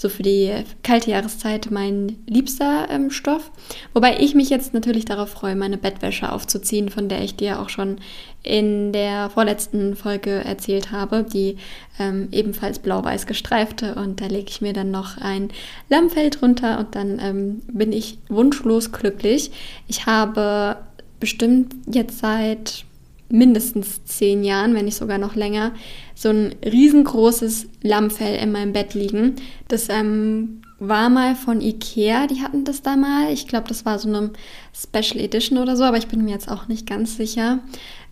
so 0.00 0.08
für 0.08 0.22
die 0.22 0.50
kalte 0.82 1.10
Jahreszeit 1.10 1.70
mein 1.70 2.16
liebster 2.26 2.86
ähm, 2.88 3.10
Stoff. 3.10 3.50
Wobei 3.92 4.18
ich 4.18 4.34
mich 4.34 4.48
jetzt 4.48 4.72
natürlich 4.72 5.04
darauf 5.04 5.28
freue, 5.28 5.54
meine 5.54 5.76
Bettwäsche 5.76 6.32
aufzuziehen, 6.32 6.88
von 6.88 7.10
der 7.10 7.22
ich 7.22 7.36
dir 7.36 7.60
auch 7.60 7.68
schon 7.68 7.98
in 8.42 8.94
der 8.94 9.28
vorletzten 9.28 9.96
Folge 9.96 10.42
erzählt 10.42 10.90
habe, 10.90 11.22
die 11.22 11.58
ähm, 11.98 12.28
ebenfalls 12.32 12.78
blau-weiß 12.78 13.26
gestreifte. 13.26 13.94
Und 13.96 14.22
da 14.22 14.26
lege 14.26 14.48
ich 14.48 14.62
mir 14.62 14.72
dann 14.72 14.90
noch 14.90 15.18
ein 15.18 15.50
Lammfell 15.90 16.30
drunter 16.30 16.78
und 16.78 16.94
dann 16.94 17.18
ähm, 17.18 17.60
bin 17.70 17.92
ich 17.92 18.16
wunschlos 18.30 18.92
glücklich. 18.92 19.50
Ich 19.86 20.06
habe 20.06 20.78
bestimmt 21.20 21.74
jetzt 21.92 22.20
seit 22.20 22.86
mindestens 23.30 24.04
zehn 24.04 24.44
Jahren, 24.44 24.74
wenn 24.74 24.84
nicht 24.84 24.96
sogar 24.96 25.18
noch 25.18 25.34
länger, 25.34 25.72
so 26.14 26.28
ein 26.30 26.54
riesengroßes 26.64 27.68
Lammfell 27.82 28.36
in 28.36 28.52
meinem 28.52 28.72
Bett 28.72 28.94
liegen. 28.94 29.36
Das 29.68 29.88
ähm, 29.88 30.62
war 30.78 31.10
mal 31.10 31.36
von 31.36 31.60
Ikea, 31.60 32.26
die 32.26 32.42
hatten 32.42 32.64
das 32.64 32.82
da 32.82 32.96
mal. 32.96 33.32
Ich 33.32 33.46
glaube, 33.46 33.68
das 33.68 33.84
war 33.84 33.98
so 33.98 34.08
eine 34.08 34.30
Special 34.74 35.22
Edition 35.22 35.58
oder 35.58 35.76
so, 35.76 35.84
aber 35.84 35.98
ich 35.98 36.08
bin 36.08 36.24
mir 36.24 36.32
jetzt 36.32 36.50
auch 36.50 36.68
nicht 36.68 36.86
ganz 36.86 37.16
sicher. 37.16 37.60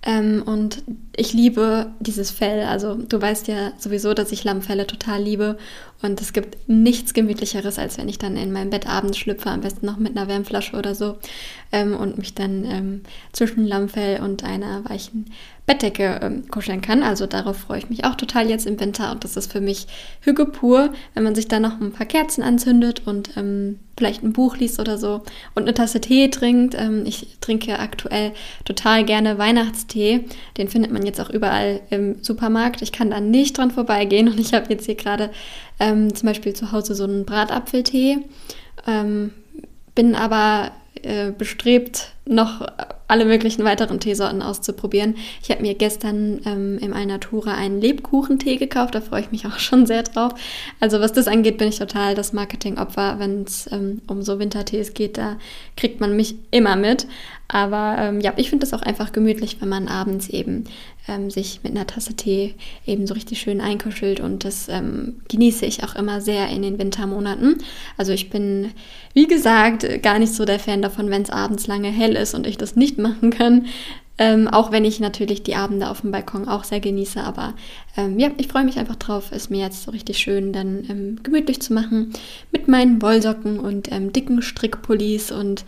Ähm, 0.03 0.43
und 0.47 0.83
ich 1.17 1.33
liebe 1.33 1.93
dieses 2.01 2.31
Fell. 2.31 2.65
Also 2.65 2.95
du 2.95 3.21
weißt 3.21 3.49
ja 3.49 3.73
sowieso, 3.79 4.15
dass 4.15 4.33
ich 4.33 4.45
Lammfelle 4.45 4.87
total 4.87 5.23
liebe. 5.23 5.59
Und 6.03 6.21
es 6.21 6.33
gibt 6.33 6.69
nichts 6.69 7.15
gemütlicheres, 7.15 7.79
als 7.79 7.99
wenn 7.99 8.09
ich 8.09 8.19
dann 8.19 8.37
in 8.37 8.53
mein 8.53 8.71
Bett 8.71 8.89
abends 8.89 9.19
schlüpfe, 9.19 9.51
am 9.51 9.63
besten 9.63 9.87
noch 9.87 9.99
mit 9.99 10.17
einer 10.17 10.29
Wärmflasche 10.29 10.77
oder 10.77 10.95
so, 10.95 11.19
ähm, 11.73 11.97
und 11.97 12.19
mich 12.19 12.35
dann 12.35 12.65
ähm, 12.65 13.03
zwischen 13.33 13.67
Lammfell 13.67 14.21
und 14.21 14.45
einer 14.45 14.89
weichen 14.89 15.27
Bettdecke 15.69 16.19
ähm, 16.23 16.49
kuscheln 16.49 16.81
kann. 16.81 17.03
Also 17.03 17.27
darauf 17.27 17.59
freue 17.59 17.79
ich 17.79 17.91
mich 17.91 18.05
auch 18.05 18.15
total 18.15 18.49
jetzt 18.49 18.67
im 18.67 18.81
Winter. 18.81 19.13
Und 19.13 19.23
das 19.23 19.37
ist 19.37 19.53
für 19.53 19.61
mich 19.61 19.87
Hüge 20.23 20.47
pur, 20.47 20.91
wenn 21.15 21.23
man 21.25 21.35
sich 21.35 21.47
dann 21.47 21.63
noch 21.63 21.79
ein 21.79 21.93
paar 21.93 22.07
Kerzen 22.07 22.43
anzündet 22.43 23.07
und 23.07 23.37
ähm, 23.37 23.79
vielleicht 23.97 24.25
ein 24.25 24.33
Buch 24.33 24.57
liest 24.57 24.81
oder 24.81 24.97
so 24.97 25.23
und 25.55 25.65
eine 25.65 25.75
Tasse 25.75 26.01
Tee 26.01 26.31
trinkt. 26.31 26.75
Ähm, 26.75 27.05
ich 27.05 27.37
trinke 27.43 27.79
aktuell 27.79 28.33
total 28.65 29.05
gerne 29.05 29.37
Weihnachtstee. 29.37 30.25
Den 30.57 30.69
findet 30.69 30.91
man 30.91 31.05
jetzt 31.05 31.21
auch 31.21 31.31
überall 31.31 31.83
im 31.91 32.23
Supermarkt. 32.23 32.81
Ich 32.81 32.91
kann 32.91 33.11
da 33.11 33.21
nicht 33.21 33.59
dran 33.59 33.71
vorbeigehen 33.71 34.29
und 34.29 34.41
ich 34.41 34.55
habe 34.55 34.67
jetzt 34.71 34.87
hier 34.87 34.95
gerade 34.97 35.31
ähm, 35.79 36.15
zum 36.15 36.27
Beispiel 36.27 36.55
zu 36.55 36.73
Hause 36.73 36.95
so 36.95 37.05
einen 37.05 37.27
Bratapfeltee. 37.27 38.21
Ähm, 38.87 39.33
bin 39.95 40.15
aber 40.15 40.73
äh, 41.03 41.33
bestrebt, 41.37 42.13
noch 42.27 42.67
alle 43.09 43.25
möglichen 43.25 43.65
weiteren 43.65 44.01
Teesorten 44.01 44.43
auszuprobieren. 44.43 45.17
Ich 45.43 45.51
habe 45.51 45.63
mir 45.63 45.75
gestern 45.75 46.41
ähm, 46.45 46.79
im 46.79 46.93
Alnatura 46.93 47.55
einen 47.55 47.81
Lebkuchentee 47.81 48.57
gekauft, 48.57 48.95
da 48.95 49.01
freue 49.01 49.23
ich 49.23 49.33
mich 49.33 49.47
auch 49.47 49.59
schon 49.59 49.87
sehr 49.87 50.03
drauf. 50.03 50.35
Also 50.79 51.01
was 51.01 51.13
das 51.13 51.27
angeht, 51.27 51.59
bin 51.59 51.69
ich 51.69 51.79
total 51.79 52.15
das 52.15 52.33
Marketingopfer, 52.33 53.19
wenn 53.19 53.43
es 53.43 53.71
ähm, 53.73 54.03
um 54.07 54.23
so 54.23 54.39
Wintertees 54.39 54.95
geht, 54.95 55.17
da 55.17 55.39
kriegt 55.77 56.01
man 56.01 56.15
mich 56.17 56.37
immer 56.51 56.77
mit. 56.77 57.07
Aber 57.49 57.97
ähm, 57.99 58.21
ja, 58.21 58.35
ich 58.37 58.51
finde 58.51 58.67
es 58.67 58.75
auch 58.75 58.83
einfach 58.83 59.11
gemütlich, 59.11 59.57
wenn 59.61 59.71
man 59.71 59.89
abends 59.89 60.29
eben 60.29 60.65
ähm, 61.09 61.31
sich 61.31 61.61
mit 61.63 61.73
einer 61.73 61.87
Tasse 61.87 62.15
Tee 62.15 62.55
eben 62.87 63.07
so 63.07 63.15
richtig 63.15 63.41
schön 63.41 63.63
einkuschelt 63.63 64.21
und 64.21 64.45
das 64.45 64.69
ähm, 64.69 65.23
genieße 65.29 65.65
ich 65.65 65.83
auch 65.83 65.97
immer 65.97 66.21
sehr 66.21 66.49
in 66.51 66.61
den 66.61 66.79
Wintermonaten. 66.79 67.57
Also 67.97 68.13
ich 68.13 68.29
bin, 68.29 68.73
wie 69.15 69.27
gesagt, 69.27 70.03
gar 70.03 70.19
nicht 70.19 70.35
so 70.35 70.45
der 70.45 70.59
Fan 70.59 70.83
davon, 70.83 71.09
wenn 71.09 71.23
es 71.23 71.31
abends 71.31 71.67
lange 71.67 71.89
hell 71.89 72.17
ist 72.17 72.35
und 72.35 72.47
ich 72.47 72.59
das 72.59 72.77
nicht 72.77 72.99
machen 72.99 73.31
kann. 73.31 73.67
Ähm, 74.19 74.49
auch 74.49 74.73
wenn 74.73 74.85
ich 74.85 74.99
natürlich 74.99 75.45
die 75.45 75.55
Abende 75.55 75.89
auf 75.89 76.01
dem 76.01 76.11
Balkon 76.11 76.49
auch 76.49 76.65
sehr 76.65 76.81
genieße. 76.81 77.23
Aber 77.23 77.55
ähm, 77.97 78.19
ja, 78.19 78.31
ich 78.37 78.49
freue 78.49 78.65
mich 78.65 78.79
einfach 78.79 78.97
drauf, 78.97 79.31
es 79.31 79.49
mir 79.49 79.65
jetzt 79.65 79.85
so 79.85 79.93
richtig 79.93 80.19
schön 80.19 80.53
dann 80.53 80.85
ähm, 80.89 81.21
gemütlich 81.23 81.63
zu 81.63 81.73
machen. 81.73 82.13
Mit 82.51 82.67
meinen 82.67 83.01
Wollsocken 83.01 83.61
und 83.61 83.91
ähm, 83.93 84.13
dicken 84.13 84.43
Strickpullis 84.43 85.31
und 85.31 85.65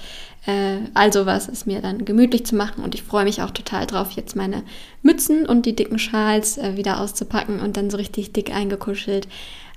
äh, 0.47 0.79
all 0.95 1.13
sowas 1.13 1.49
ist 1.49 1.67
mir 1.67 1.81
dann 1.81 2.05
gemütlich 2.05 2.45
zu 2.45 2.57
machen. 2.57 2.83
Und 2.83 2.95
ich 2.95 3.05
freue 3.05 3.25
mich 3.25 3.41
auch 3.43 3.51
total 3.51 3.87
drauf, 3.87 4.11
jetzt 4.13 4.35
meine 4.35 4.65
Mützen 5.03 5.47
und 5.47 5.65
die 5.65 5.77
dicken 5.77 5.99
Schals 5.99 6.59
äh, 6.59 6.77
wieder 6.77 7.01
auszupacken 7.01 7.61
und 7.61 7.77
dann 7.77 7.91
so 7.91 7.99
richtig 7.99 8.33
dick 8.33 8.53
eingekuschelt 8.53 9.29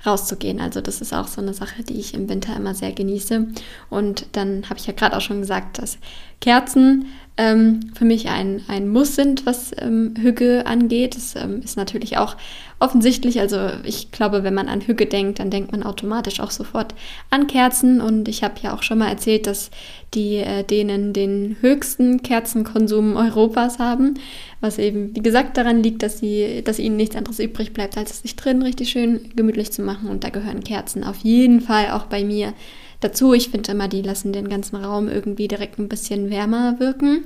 rauszugehen. 0.05 0.59
Also 0.59 0.81
das 0.81 1.01
ist 1.01 1.13
auch 1.13 1.27
so 1.27 1.41
eine 1.41 1.53
Sache, 1.53 1.83
die 1.83 1.99
ich 1.99 2.13
im 2.13 2.27
Winter 2.27 2.55
immer 2.55 2.73
sehr 2.73 2.91
genieße. 2.91 3.47
Und 3.89 4.25
dann 4.33 4.69
habe 4.69 4.79
ich 4.79 4.87
ja 4.87 4.93
gerade 4.93 5.15
auch 5.15 5.21
schon 5.21 5.41
gesagt, 5.41 5.79
dass 5.79 5.97
Kerzen 6.43 7.05
ähm, 7.37 7.79
für 7.95 8.03
mich 8.03 8.27
ein, 8.27 8.61
ein 8.67 8.89
Muss 8.89 9.15
sind, 9.15 9.45
was 9.45 9.71
ähm, 9.79 10.13
Hügge 10.19 10.67
angeht. 10.67 11.15
Das 11.15 11.35
ähm, 11.35 11.61
ist 11.63 11.77
natürlich 11.77 12.17
auch 12.17 12.35
offensichtlich. 12.79 13.39
Also 13.39 13.69
ich 13.85 14.11
glaube, 14.11 14.43
wenn 14.43 14.53
man 14.53 14.67
an 14.67 14.81
Hügge 14.81 15.05
denkt, 15.05 15.39
dann 15.39 15.49
denkt 15.49 15.71
man 15.71 15.83
automatisch 15.83 16.41
auch 16.41 16.51
sofort 16.51 16.93
an 17.29 17.47
Kerzen. 17.47 18.01
Und 18.01 18.27
ich 18.27 18.43
habe 18.43 18.55
ja 18.61 18.75
auch 18.75 18.83
schon 18.83 18.97
mal 18.97 19.07
erzählt, 19.07 19.47
dass 19.47 19.71
die 20.13 20.35
äh, 20.35 20.63
denen 20.63 21.13
den 21.13 21.55
höchsten 21.61 22.21
Kerzenkonsum 22.23 23.15
Europas 23.15 23.79
haben. 23.79 24.15
Was 24.59 24.77
eben, 24.77 25.15
wie 25.15 25.23
gesagt, 25.23 25.55
daran 25.55 25.81
liegt, 25.81 26.03
dass, 26.03 26.19
sie, 26.19 26.61
dass 26.65 26.77
ihnen 26.77 26.97
nichts 26.97 27.15
anderes 27.15 27.39
übrig 27.39 27.71
bleibt, 27.71 27.97
als 27.97 28.11
es 28.11 28.21
sich 28.21 28.35
drin 28.35 28.61
richtig 28.61 28.89
schön 28.89 29.31
gemütlich 29.33 29.71
zu 29.71 29.81
machen. 29.81 30.09
Und 30.09 30.25
da 30.25 30.29
gehören 30.29 30.65
Kerzen 30.65 31.05
auf 31.05 31.19
jeden 31.19 31.61
Fall 31.61 31.91
auch 31.91 32.07
bei 32.07 32.25
mir 32.25 32.53
dazu. 33.03 33.33
Ich 33.33 33.49
finde 33.49 33.71
immer, 33.71 33.87
die 33.87 34.01
lassen 34.01 34.33
den 34.33 34.49
ganzen 34.49 34.77
Raum 34.77 35.07
irgendwie 35.09 35.47
direkt 35.47 35.79
ein 35.79 35.89
bisschen 35.89 36.29
wärmer 36.29 36.79
wirken. 36.79 37.25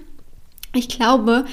Ich 0.74 0.90
glaube, 0.90 1.46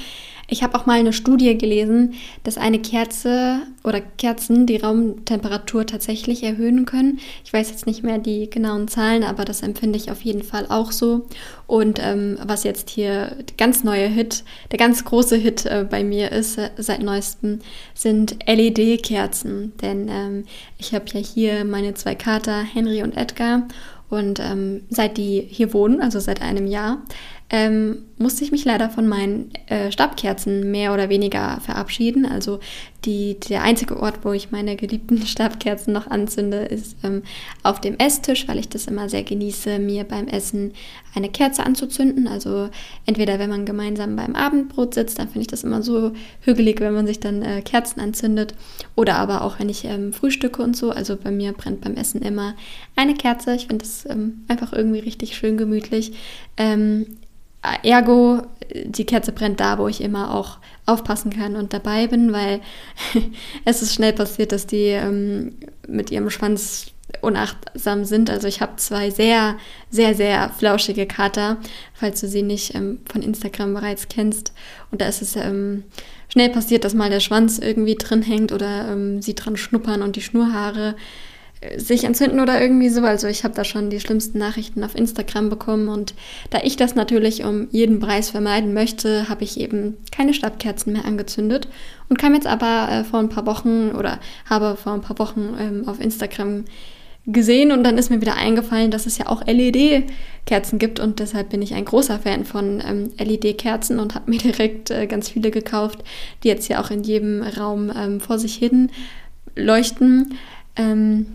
ich 0.47 0.63
habe 0.63 0.77
auch 0.79 0.85
mal 0.85 0.99
eine 0.99 1.13
Studie 1.13 1.57
gelesen, 1.57 2.15
dass 2.43 2.59
eine 2.59 2.79
Kerze 2.79 3.63
oder 3.83 4.01
Kerzen 4.01 4.67
die 4.67 4.77
Raumtemperatur 4.77 5.87
tatsächlich 5.87 6.43
erhöhen 6.43 6.85
können. 6.85 7.19
Ich 7.45 7.53
weiß 7.53 7.71
jetzt 7.71 7.87
nicht 7.87 8.03
mehr 8.03 8.19
die 8.19 8.51
genauen 8.51 8.89
Zahlen, 8.89 9.25
aber 9.25 9.45
das 9.45 9.63
empfinde 9.63 9.97
ich 9.97 10.11
auf 10.11 10.21
jeden 10.21 10.43
Fall 10.43 10.67
auch 10.69 10.93
so. 10.93 11.27
Und 11.67 11.99
ähm, 12.03 12.39
was 12.45 12.65
jetzt 12.65 12.91
hier 12.91 13.37
der 13.37 13.57
ganz 13.57 13.85
neue 13.85 14.07
Hit, 14.07 14.45
der 14.71 14.79
ganz 14.79 15.05
große 15.05 15.37
Hit 15.37 15.65
äh, 15.65 15.87
bei 15.89 16.05
mir 16.05 16.31
ist 16.31 16.59
äh, 16.59 16.71
seit 16.77 17.03
neuestem, 17.03 17.61
sind 17.95 18.37
LED-Kerzen. 18.47 19.73
Denn 19.81 20.09
ähm, 20.11 20.45
ich 20.79 20.95
habe 20.95 21.07
ja 21.15 21.21
hier 21.21 21.65
meine 21.65 21.95
zwei 21.95 22.15
Kater, 22.15 22.63
Henry 22.63 23.03
und 23.03 23.17
Edgar. 23.17 23.67
Und 24.15 24.41
ähm, 24.41 24.83
seit 24.91 25.17
die 25.17 25.47
hier 25.49 25.73
wohnen, 25.75 26.01
also 26.01 26.21
seit 26.21 26.41
einem 26.41 26.67
Jahr, 26.67 27.03
ähm, 27.55 27.99
musste 28.19 28.43
ich 28.43 28.51
mich 28.51 28.65
leider 28.65 28.91
von 28.91 29.07
meinen 29.07 29.53
äh, 29.69 29.93
Stabkerzen 29.93 30.73
mehr 30.73 30.93
oder 30.93 31.09
weniger 31.09 31.61
verabschieden. 31.61 32.27
Also 32.27 32.59
die, 33.05 33.39
der 33.49 33.63
einzige 33.63 34.01
Ort, 34.01 34.25
wo 34.25 34.33
ich 34.33 34.51
meine 34.51 34.75
geliebten 34.75 35.23
Stabkerzen 35.27 35.93
noch 35.93 36.09
anzünde, 36.09 36.65
ist 36.65 36.97
ähm, 37.05 37.23
auf 37.63 37.81
dem 37.81 37.97
Esstisch, 37.97 38.49
weil 38.49 38.59
ich 38.59 38.69
das 38.69 38.89
immer 38.89 39.09
sehr 39.09 39.23
genieße, 39.23 39.79
mir 39.79 40.03
beim 40.03 40.27
Essen 40.27 40.73
eine 41.15 41.29
Kerze 41.29 41.65
anzuzünden. 41.65 42.27
Also 42.27 42.71
entweder 43.07 43.39
wenn 43.39 43.51
man 43.51 43.67
gemeinsam 43.67 44.17
beim 44.17 44.35
Abendbrot 44.35 44.95
sitzt, 44.95 45.21
dann 45.21 45.29
finde 45.29 45.43
ich 45.43 45.47
das 45.47 45.63
immer 45.63 45.81
so 45.81 46.11
hügelig, 46.41 46.81
wenn 46.81 46.95
man 46.95 47.07
sich 47.07 47.21
dann 47.21 47.43
äh, 47.43 47.63
Kerzen 47.63 48.01
anzündet. 48.01 48.55
Oder 48.97 49.15
aber 49.15 49.43
auch 49.43 49.61
wenn 49.61 49.69
ich 49.69 49.85
ähm, 49.85 50.13
frühstücke 50.13 50.61
und 50.61 50.77
so. 50.77 50.91
Also 50.91 51.17
bei 51.17 51.31
mir 51.31 51.53
brennt 51.53 51.83
beim 51.83 51.95
Essen 51.95 52.21
immer 52.21 52.57
eine 52.97 53.15
Kerze. 53.15 53.55
Ich 53.55 53.69
finde 53.69 53.85
das 53.85 54.07
ähm, 54.11 54.43
einfach 54.49 54.73
irgendwie 54.73 54.99
richtig 54.99 55.37
schön 55.37 55.57
gemütlich. 55.57 56.15
Ähm, 56.57 57.07
ergo, 57.83 58.43
die 58.73 59.07
Kerze 59.07 59.33
brennt 59.33 59.61
da, 59.61 59.79
wo 59.79 59.89
ich 59.89 60.01
immer 60.01 60.35
auch 60.35 60.59
aufpassen 60.87 61.31
kann 61.31 61.57
und 61.57 61.73
dabei 61.73 62.07
bin, 62.07 62.33
weil 62.33 62.61
es 63.65 63.83
ist 63.83 63.95
schnell 63.95 64.13
passiert, 64.13 64.53
dass 64.53 64.67
die 64.67 64.89
ähm, 64.89 65.55
mit 65.87 66.11
ihrem 66.11 66.31
Schwanz 66.31 66.87
unachtsam 67.21 68.05
sind. 68.05 68.29
Also 68.31 68.49
ich 68.49 68.61
habe 68.61 68.77
zwei 68.77 69.11
sehr, 69.11 69.57
sehr, 69.91 70.15
sehr 70.15 70.51
flauschige 70.51 71.07
Kater, 71.07 71.59
falls 71.95 72.21
du 72.21 72.29
sie 72.29 72.43
nicht 72.43 72.75
ähm, 72.75 73.01
von 73.11 73.23
Instagram 73.23 73.75
bereits 73.75 74.09
kennst. 74.09 74.53
Und 74.91 75.01
da 75.01 75.07
ist 75.07 75.23
es 75.23 75.37
ähm, 75.37 75.85
schnell 76.29 76.51
passiert, 76.51 76.85
dass 76.85 76.95
mal 76.95 77.11
der 77.11 77.21
Schwanz 77.21 77.59
irgendwie 77.59 77.97
drin 77.97 78.23
hängt 78.23 78.53
oder 78.53 78.91
ähm, 78.91 79.23
sie 79.23 79.35
dran 79.35 79.57
schnuppern 79.57 80.03
und 80.03 80.17
die 80.17 80.23
Schnurhaare 80.23 80.97
sich 81.77 82.05
entzünden 82.05 82.41
oder 82.41 82.61
irgendwie 82.61 82.89
so. 82.89 83.03
Also 83.03 83.27
ich 83.27 83.45
habe 83.45 83.55
da 83.55 83.65
schon 83.65 83.91
die 83.91 84.01
schlimmsten 84.01 84.39
Nachrichten 84.39 84.85
auf 84.85 84.95
Instagram 84.95 85.51
bekommen 85.51 85.89
und 85.89 86.15
da 86.51 86.59
ich 86.63 86.77
das 86.77 86.95
natürlich 86.95 87.45
um 87.45 87.69
jeden 87.71 88.01
Preis 88.01 88.31
vermeiden 88.31 88.75
möchte, 88.75 89.29
habe 89.29 89.45
ich 89.45 89.59
eben 89.59 89.97
keine 90.11 90.35
Stabkerzen 90.35 90.93
mehr 90.93 91.05
angezündet 91.05 91.69
und 92.09 92.19
kam 92.19 92.35
jetzt 92.35 92.47
aber 92.47 92.89
äh, 92.91 93.05
vor 93.05 93.21
ein 93.21 93.29
paar 93.29 93.47
Wochen 93.47 93.93
oder 93.93 94.21
habe 94.49 94.77
vor 94.77 94.93
ein 94.93 95.01
paar 95.01 95.19
Wochen 95.19 95.55
ähm, 95.59 95.89
auf 95.89 96.01
Instagram 96.01 96.65
gesehen 97.27 97.73
und 97.73 97.85
dann 97.85 97.97
ist 97.97 98.11
mir 98.11 98.21
wieder 98.21 98.37
eingefallen, 98.37 98.91
dass 98.91 99.07
es 99.07 99.17
ja 99.17 99.29
auch 99.29 99.47
LED-Kerzen 99.47 100.79
gibt 100.79 101.01
und 101.01 101.21
deshalb 101.21 101.49
bin 101.49 101.63
ich 101.63 101.73
ein 101.75 101.87
großer 101.87 102.19
Fan 102.19 102.45
von 102.45 102.83
ähm, 102.87 103.11
LED-Kerzen 103.19 103.99
und 103.99 104.15
habe 104.15 104.31
mir 104.31 104.39
direkt 104.43 104.91
äh, 104.91 105.07
ganz 105.07 105.31
viele 105.31 105.51
gekauft, 105.51 106.05
die 106.43 106.49
jetzt 106.49 106.69
ja 106.69 106.83
auch 106.83 106.91
in 106.91 107.03
jedem 107.03 107.43
Raum 107.43 107.91
ähm, 107.97 108.21
vor 108.21 108.39
sich 108.39 108.55
hin 108.55 108.91
leuchten. 109.57 110.35
Ähm, 110.77 111.27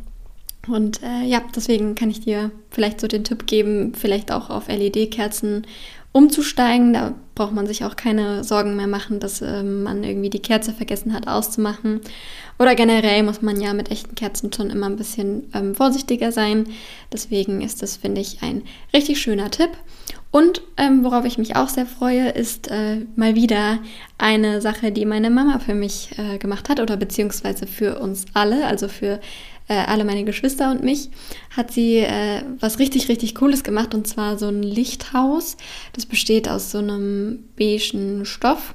und 0.67 1.01
äh, 1.03 1.23
ja, 1.23 1.41
deswegen 1.55 1.95
kann 1.95 2.09
ich 2.09 2.21
dir 2.21 2.51
vielleicht 2.69 3.01
so 3.01 3.07
den 3.07 3.23
Tipp 3.23 3.47
geben, 3.47 3.93
vielleicht 3.95 4.31
auch 4.31 4.49
auf 4.49 4.67
LED-Kerzen 4.67 5.65
umzusteigen. 6.11 6.93
Da 6.93 7.15
braucht 7.35 7.53
man 7.53 7.67
sich 7.67 7.85
auch 7.85 7.95
keine 7.95 8.43
Sorgen 8.43 8.75
mehr 8.75 8.87
machen, 8.87 9.19
dass 9.19 9.41
äh, 9.41 9.63
man 9.63 10.03
irgendwie 10.03 10.29
die 10.29 10.41
Kerze 10.41 10.73
vergessen 10.73 11.13
hat 11.13 11.27
auszumachen. 11.27 12.01
Oder 12.57 12.75
generell 12.75 13.23
muss 13.23 13.41
man 13.41 13.61
ja 13.61 13.73
mit 13.73 13.89
echten 13.89 14.15
Kerzen 14.15 14.51
schon 14.51 14.69
immer 14.69 14.87
ein 14.87 14.97
bisschen 14.97 15.49
ähm, 15.53 15.75
vorsichtiger 15.75 16.31
sein. 16.31 16.67
Deswegen 17.13 17.61
ist 17.61 17.81
das, 17.81 17.95
finde 17.95 18.21
ich, 18.21 18.41
ein 18.41 18.63
richtig 18.93 19.21
schöner 19.21 19.49
Tipp. 19.49 19.69
Und 20.31 20.61
ähm, 20.77 21.03
worauf 21.03 21.25
ich 21.25 21.37
mich 21.37 21.55
auch 21.55 21.69
sehr 21.69 21.85
freue, 21.85 22.29
ist 22.29 22.69
äh, 22.69 23.05
mal 23.15 23.35
wieder 23.35 23.79
eine 24.17 24.61
Sache, 24.61 24.91
die 24.91 25.05
meine 25.05 25.29
Mama 25.29 25.59
für 25.59 25.73
mich 25.73 26.09
äh, 26.17 26.37
gemacht 26.37 26.69
hat 26.69 26.79
oder 26.79 26.97
beziehungsweise 26.97 27.65
für 27.65 27.99
uns 27.99 28.25
alle, 28.33 28.67
also 28.67 28.89
für 28.89 29.19
äh, 29.69 29.75
alle 29.75 30.03
meine 30.03 30.25
Geschwister 30.25 30.71
und 30.71 30.83
mich, 30.83 31.09
hat 31.55 31.71
sie 31.71 31.99
äh, 31.99 32.41
was 32.59 32.79
richtig, 32.79 33.07
richtig 33.07 33.35
Cooles 33.35 33.63
gemacht 33.63 33.93
und 33.93 34.07
zwar 34.07 34.37
so 34.37 34.47
ein 34.47 34.63
Lichthaus. 34.63 35.55
Das 35.93 36.05
besteht 36.05 36.49
aus 36.49 36.71
so 36.71 36.79
einem 36.79 37.45
beigen 37.57 38.25
Stoff, 38.25 38.73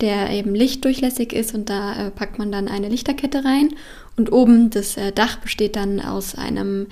der 0.00 0.30
eben 0.30 0.54
lichtdurchlässig 0.54 1.32
ist 1.32 1.54
und 1.54 1.70
da 1.70 2.06
äh, 2.06 2.10
packt 2.10 2.38
man 2.38 2.50
dann 2.50 2.66
eine 2.66 2.88
Lichterkette 2.88 3.44
rein 3.44 3.74
und 4.16 4.32
oben 4.32 4.70
das 4.70 4.96
äh, 4.96 5.12
Dach 5.12 5.36
besteht 5.36 5.76
dann 5.76 6.00
aus 6.00 6.34
einem 6.34 6.88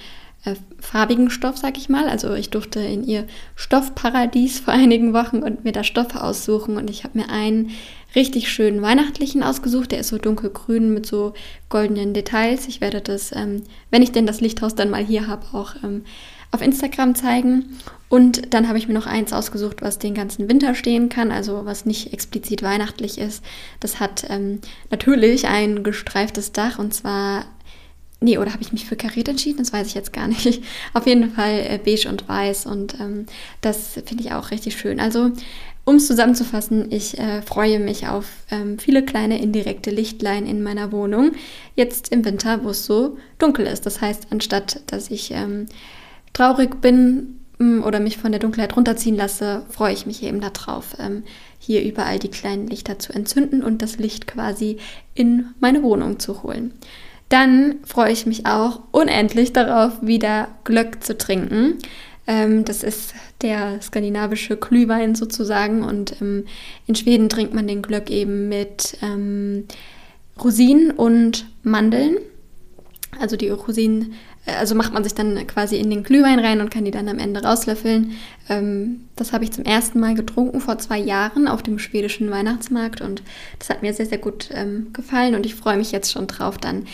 äh, 0.53 0.57
farbigen 0.81 1.31
Stoff, 1.31 1.57
sag 1.57 1.77
ich 1.77 1.89
mal. 1.89 2.09
Also 2.09 2.35
ich 2.35 2.51
durfte 2.51 2.81
in 2.81 3.05
ihr 3.05 3.27
Stoffparadies 3.57 4.61
vor 4.61 4.75
einigen 4.75 5.13
Wochen 5.13 5.39
und 5.39 5.65
mir 5.65 5.73
da 5.73 5.85
Stoffe 5.85 6.23
aussuchen 6.23 6.77
und 6.77 6.91
ich 6.91 7.05
habe 7.05 7.19
mir 7.19 7.31
einen 7.31 7.71
richtig 8.15 8.51
schönen 8.51 8.83
weihnachtlichen 8.83 9.43
ausgesucht. 9.43 9.93
Der 9.93 10.01
ist 10.01 10.09
so 10.09 10.19
dunkelgrün 10.19 10.95
mit 10.95 11.07
so 11.07 11.35
goldenen 11.69 12.15
Details. 12.15 12.69
Ich 12.69 12.81
werde 12.81 13.01
das, 13.01 13.33
ähm, 13.35 13.63
wenn 13.91 14.03
ich 14.03 14.13
denn 14.13 14.27
das 14.27 14.41
Lichthaus 14.41 14.75
dann 14.75 14.91
mal 14.91 15.05
hier 15.05 15.27
habe, 15.27 15.47
auch 15.53 15.75
ähm, 15.83 16.05
auf 16.51 16.63
Instagram 16.63 17.15
zeigen. 17.15 17.79
Und 18.09 18.55
dann 18.55 18.69
habe 18.69 18.79
ich 18.79 18.89
mir 18.89 18.95
noch 18.95 19.07
eins 19.07 19.35
ausgesucht, 19.35 19.83
was 19.83 19.99
den 19.99 20.15
ganzen 20.15 20.49
Winter 20.49 20.75
stehen 20.75 21.11
kann, 21.11 21.31
also 21.31 21.67
was 21.67 21.85
nicht 21.85 22.15
explizit 22.15 22.63
weihnachtlich 22.63 23.19
ist. 23.19 23.45
Das 23.81 24.01
hat 24.01 24.25
ähm, 24.31 24.61
natürlich 24.91 25.47
ein 25.47 25.83
gestreiftes 25.83 26.53
Dach 26.53 26.79
und 26.79 26.95
zwar 26.95 27.45
Nee, 28.21 28.39
oder 28.39 28.53
habe 28.53 28.63
ich 28.63 28.73
mich 28.73 28.85
für 28.85 28.97
kariert 28.97 29.29
entschieden? 29.29 29.59
Das 29.59 29.73
weiß 29.73 29.87
ich 29.87 29.95
jetzt 29.95 30.13
gar 30.13 30.27
nicht. 30.27 30.63
Auf 30.95 31.07
jeden 31.07 31.31
Fall 31.31 31.61
äh, 31.69 31.79
beige 31.83 32.09
und 32.09 32.29
weiß 32.29 32.67
und 32.67 32.99
ähm, 33.01 33.27
das 33.61 33.93
finde 33.93 34.25
ich 34.25 34.33
auch 34.33 34.51
richtig 34.51 34.77
schön. 34.77 34.99
Also 34.99 35.31
um 35.89 35.97
es 35.97 36.07
zusammenzufassen, 36.07 36.93
ich 36.93 37.19
äh, 37.19 37.41
freue 37.41 37.79
mich 37.79 38.09
auf 38.09 38.27
ähm, 38.51 38.79
viele 38.79 39.03
kleine 39.03 39.41
indirekte 39.41 39.91
Lichtlein 39.91 40.47
in 40.47 40.63
meiner 40.63 40.93
Wohnung. 40.93 41.33
Jetzt 41.77 42.13
im 42.13 42.27
Winter, 42.27 42.63
wo 42.63 42.71
es 42.71 42.85
so 42.85 43.17
dunkel 43.39 43.67
ist. 43.67 43.87
Das 43.87 44.03
heißt, 44.03 44.27
anstatt 44.31 44.83
dass 44.89 45.11
ich 45.11 45.31
ähm, 45.31 45.65
traurig 46.35 46.83
bin, 46.83 47.41
mm, 47.59 47.85
oder 47.85 48.01
mich 48.01 48.19
von 48.19 48.33
der 48.33 48.41
Dunkelheit 48.41 48.77
runterziehen 48.77 49.17
lasse, 49.17 49.63
freue 49.71 49.95
ich 49.95 50.05
mich 50.05 50.23
eben 50.23 50.43
darauf, 50.43 50.95
ähm, 50.99 51.23
hier 51.59 51.83
überall 51.83 52.19
die 52.19 52.29
kleinen 52.29 52.67
Lichter 52.67 52.99
zu 52.99 53.15
entzünden 53.15 53.63
und 53.63 53.81
das 53.81 53.97
Licht 53.97 54.27
quasi 54.27 54.77
in 55.15 55.55
meine 55.59 55.83
Wohnung 55.83 56.19
zu 56.19 56.43
holen. 56.43 56.75
Dann 57.29 57.77
freue 57.85 58.13
ich 58.13 58.27
mich 58.27 58.47
auch 58.47 58.81
unendlich 58.91 59.53
darauf, 59.53 60.01
wieder 60.01 60.49
Glöck 60.65 61.05
zu 61.05 61.17
trinken. 61.19 61.79
Ähm, 62.27 62.65
das 62.65 62.83
ist 62.83 63.15
der 63.43 63.81
skandinavische 63.81 64.57
Glühwein 64.57 65.15
sozusagen 65.15 65.83
und 65.83 66.21
ähm, 66.21 66.45
in 66.87 66.95
Schweden 66.95 67.29
trinkt 67.29 67.55
man 67.55 67.67
den 67.67 67.83
Glöck 67.83 68.11
eben 68.11 68.49
mit 68.49 68.99
ähm, 69.03 69.65
Rosinen 70.43 70.91
und 70.91 71.47
Mandeln. 71.63 72.19
Also 73.19 73.37
die 73.37 73.49
Rosinen 73.49 74.13
also 74.59 74.75
macht 74.75 74.93
man 74.93 75.05
sich 75.05 75.15
dann 75.15 75.47
quasi 75.47 75.77
in 75.77 75.91
den 75.91 76.03
Glühwein 76.03 76.39
rein 76.39 76.61
und 76.61 76.71
kann 76.71 76.85
die 76.85 76.91
dann 76.91 77.09
am 77.09 77.19
Ende 77.19 77.43
rauslöffeln. 77.43 78.13
Ähm, 78.49 79.05
das 79.17 79.33
habe 79.33 79.45
ich 79.45 79.53
zum 79.53 79.65
ersten 79.65 80.01
Mal 80.01 80.15
getrunken 80.15 80.61
vor 80.61 80.79
zwei 80.79 80.99
Jahren 80.99 81.49
auf 81.49 81.63
dem 81.63 81.79
schwedischen 81.79 82.31
Weihnachtsmarkt 82.31 83.01
und 83.01 83.23
das 83.59 83.69
hat 83.71 83.83
mir 83.83 83.93
sehr, 83.93 84.07
sehr 84.07 84.19
gut 84.19 84.49
ähm, 84.53 84.89
gefallen 84.93 85.35
und 85.35 85.45
ich 85.45 85.55
freue 85.55 85.77
mich 85.77 85.93
jetzt 85.93 86.13
schon 86.13 86.27
drauf, 86.27 86.59
dann 86.59 86.87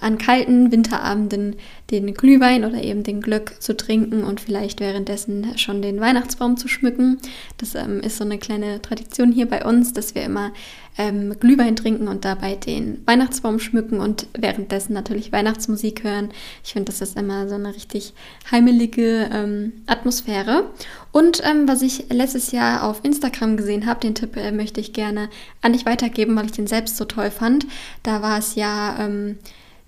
an 0.00 0.18
kalten 0.18 0.70
Winterabenden 0.70 1.56
den 1.90 2.12
Glühwein 2.12 2.64
oder 2.64 2.82
eben 2.82 3.04
den 3.04 3.22
Glöck 3.22 3.62
zu 3.62 3.76
trinken 3.76 4.22
und 4.22 4.40
vielleicht 4.40 4.80
währenddessen 4.80 5.56
schon 5.56 5.80
den 5.80 6.00
Weihnachtsbaum 6.00 6.58
zu 6.58 6.68
schmücken. 6.68 7.18
Das 7.56 7.74
ähm, 7.74 8.00
ist 8.00 8.18
so 8.18 8.24
eine 8.24 8.38
kleine 8.38 8.82
Tradition 8.82 9.32
hier 9.32 9.46
bei 9.46 9.64
uns, 9.64 9.94
dass 9.94 10.14
wir 10.14 10.24
immer 10.24 10.52
ähm, 10.98 11.38
Glühwein 11.38 11.76
trinken 11.76 12.08
und 12.08 12.24
dabei 12.24 12.56
den 12.56 13.00
Weihnachtsbaum 13.06 13.60
schmücken 13.60 14.00
und 14.00 14.26
währenddessen 14.36 14.92
natürlich 14.92 15.32
Weihnachtsmusik 15.32 16.04
hören. 16.04 16.30
Ich 16.64 16.72
finde, 16.72 16.92
das 16.92 17.00
ist 17.00 17.16
immer 17.16 17.48
so 17.48 17.54
eine 17.54 17.74
richtig 17.74 18.12
heimelige 18.50 19.30
ähm, 19.32 19.72
Atmosphäre. 19.86 20.64
Und 21.12 21.40
ähm, 21.48 21.68
was 21.68 21.82
ich 21.82 22.06
letztes 22.10 22.52
Jahr 22.52 22.82
auf 22.82 23.04
Instagram 23.04 23.56
gesehen 23.56 23.86
habe, 23.86 24.00
den 24.00 24.16
Tipp 24.16 24.36
äh, 24.36 24.50
möchte 24.50 24.80
ich 24.80 24.92
gerne 24.92 25.30
an 25.62 25.72
dich 25.72 25.86
weitergeben, 25.86 26.36
weil 26.36 26.46
ich 26.46 26.52
den 26.52 26.66
selbst 26.66 26.96
so 26.96 27.04
toll 27.04 27.30
fand. 27.30 27.66
Da 28.02 28.20
war 28.20 28.38
es 28.38 28.56
ja 28.56 28.96
ähm, 29.00 29.38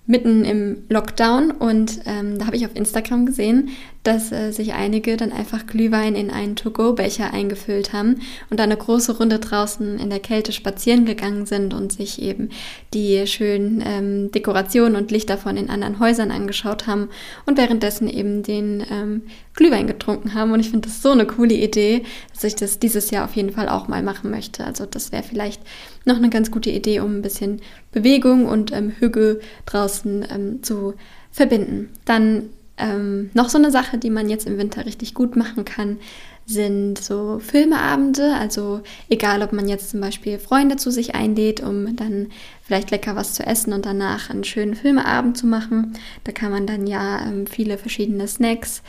mitten 0.07 0.45
im 0.45 0.83
Lockdown 0.89 1.51
und 1.51 1.99
ähm, 2.05 2.39
da 2.39 2.45
habe 2.47 2.55
ich 2.55 2.65
auf 2.65 2.75
Instagram 2.75 3.25
gesehen, 3.25 3.69
dass 4.03 4.31
äh, 4.31 4.51
sich 4.51 4.73
einige 4.73 5.15
dann 5.15 5.31
einfach 5.31 5.67
Glühwein 5.67 6.15
in 6.15 6.31
einen 6.31 6.55
To-Go-Becher 6.55 7.33
eingefüllt 7.33 7.93
haben 7.93 8.21
und 8.49 8.59
dann 8.59 8.71
eine 8.71 8.77
große 8.77 9.17
Runde 9.17 9.39
draußen 9.39 9.99
in 9.99 10.09
der 10.09 10.19
Kälte 10.19 10.51
spazieren 10.51 11.05
gegangen 11.05 11.45
sind 11.45 11.73
und 11.73 11.91
sich 11.91 12.21
eben 12.21 12.49
die 12.93 13.27
schönen 13.27 13.83
ähm, 13.85 14.31
Dekorationen 14.31 14.95
und 14.95 15.11
Lichter 15.11 15.37
von 15.37 15.55
den 15.55 15.69
anderen 15.69 15.99
Häusern 15.99 16.31
angeschaut 16.31 16.87
haben 16.87 17.09
und 17.45 17.57
währenddessen 17.57 18.07
eben 18.07 18.41
den 18.41 18.83
ähm, 18.89 19.21
Glühwein 19.53 19.85
getrunken 19.85 20.33
haben. 20.33 20.51
Und 20.51 20.61
ich 20.61 20.71
finde 20.71 20.87
das 20.87 21.01
so 21.01 21.11
eine 21.11 21.27
coole 21.27 21.53
Idee, 21.53 22.03
dass 22.33 22.43
ich 22.43 22.55
das 22.55 22.79
dieses 22.79 23.11
Jahr 23.11 23.25
auf 23.25 23.35
jeden 23.35 23.51
Fall 23.51 23.69
auch 23.69 23.87
mal 23.87 24.01
machen 24.01 24.31
möchte. 24.31 24.65
Also 24.65 24.85
das 24.87 25.11
wäre 25.11 25.23
vielleicht 25.23 25.61
noch 26.05 26.15
eine 26.15 26.29
ganz 26.29 26.49
gute 26.49 26.71
Idee, 26.71 27.01
um 27.01 27.17
ein 27.17 27.21
bisschen 27.21 27.61
Bewegung 27.91 28.47
und 28.47 28.71
ähm, 28.71 28.93
Hügel 28.97 29.41
draußen 29.67 30.25
ähm, 30.33 30.63
zu 30.63 30.95
verbinden. 31.31 31.89
Dann 32.05 32.49
ähm, 32.81 33.29
noch 33.33 33.49
so 33.49 33.57
eine 33.57 33.71
Sache, 33.71 33.97
die 33.97 34.09
man 34.09 34.29
jetzt 34.29 34.47
im 34.47 34.57
Winter 34.57 34.85
richtig 34.85 35.13
gut 35.13 35.35
machen 35.35 35.63
kann, 35.65 35.97
sind 36.45 36.97
so 36.97 37.39
Filmeabende. 37.39 38.33
Also 38.33 38.81
egal, 39.09 39.41
ob 39.41 39.53
man 39.53 39.67
jetzt 39.67 39.91
zum 39.91 40.01
Beispiel 40.01 40.39
Freunde 40.39 40.75
zu 40.75 40.91
sich 40.91 41.15
einlädt, 41.15 41.61
um 41.61 41.95
dann 41.95 42.27
vielleicht 42.63 42.91
lecker 42.91 43.15
was 43.15 43.33
zu 43.33 43.45
essen 43.45 43.73
und 43.73 43.85
danach 43.85 44.29
einen 44.29 44.43
schönen 44.43 44.75
Filmeabend 44.75 45.37
zu 45.37 45.47
machen. 45.47 45.93
Da 46.23 46.31
kann 46.31 46.51
man 46.51 46.67
dann 46.67 46.87
ja 46.87 47.25
ähm, 47.25 47.47
viele 47.47 47.77
verschiedene 47.77 48.27
Snacks 48.27 48.81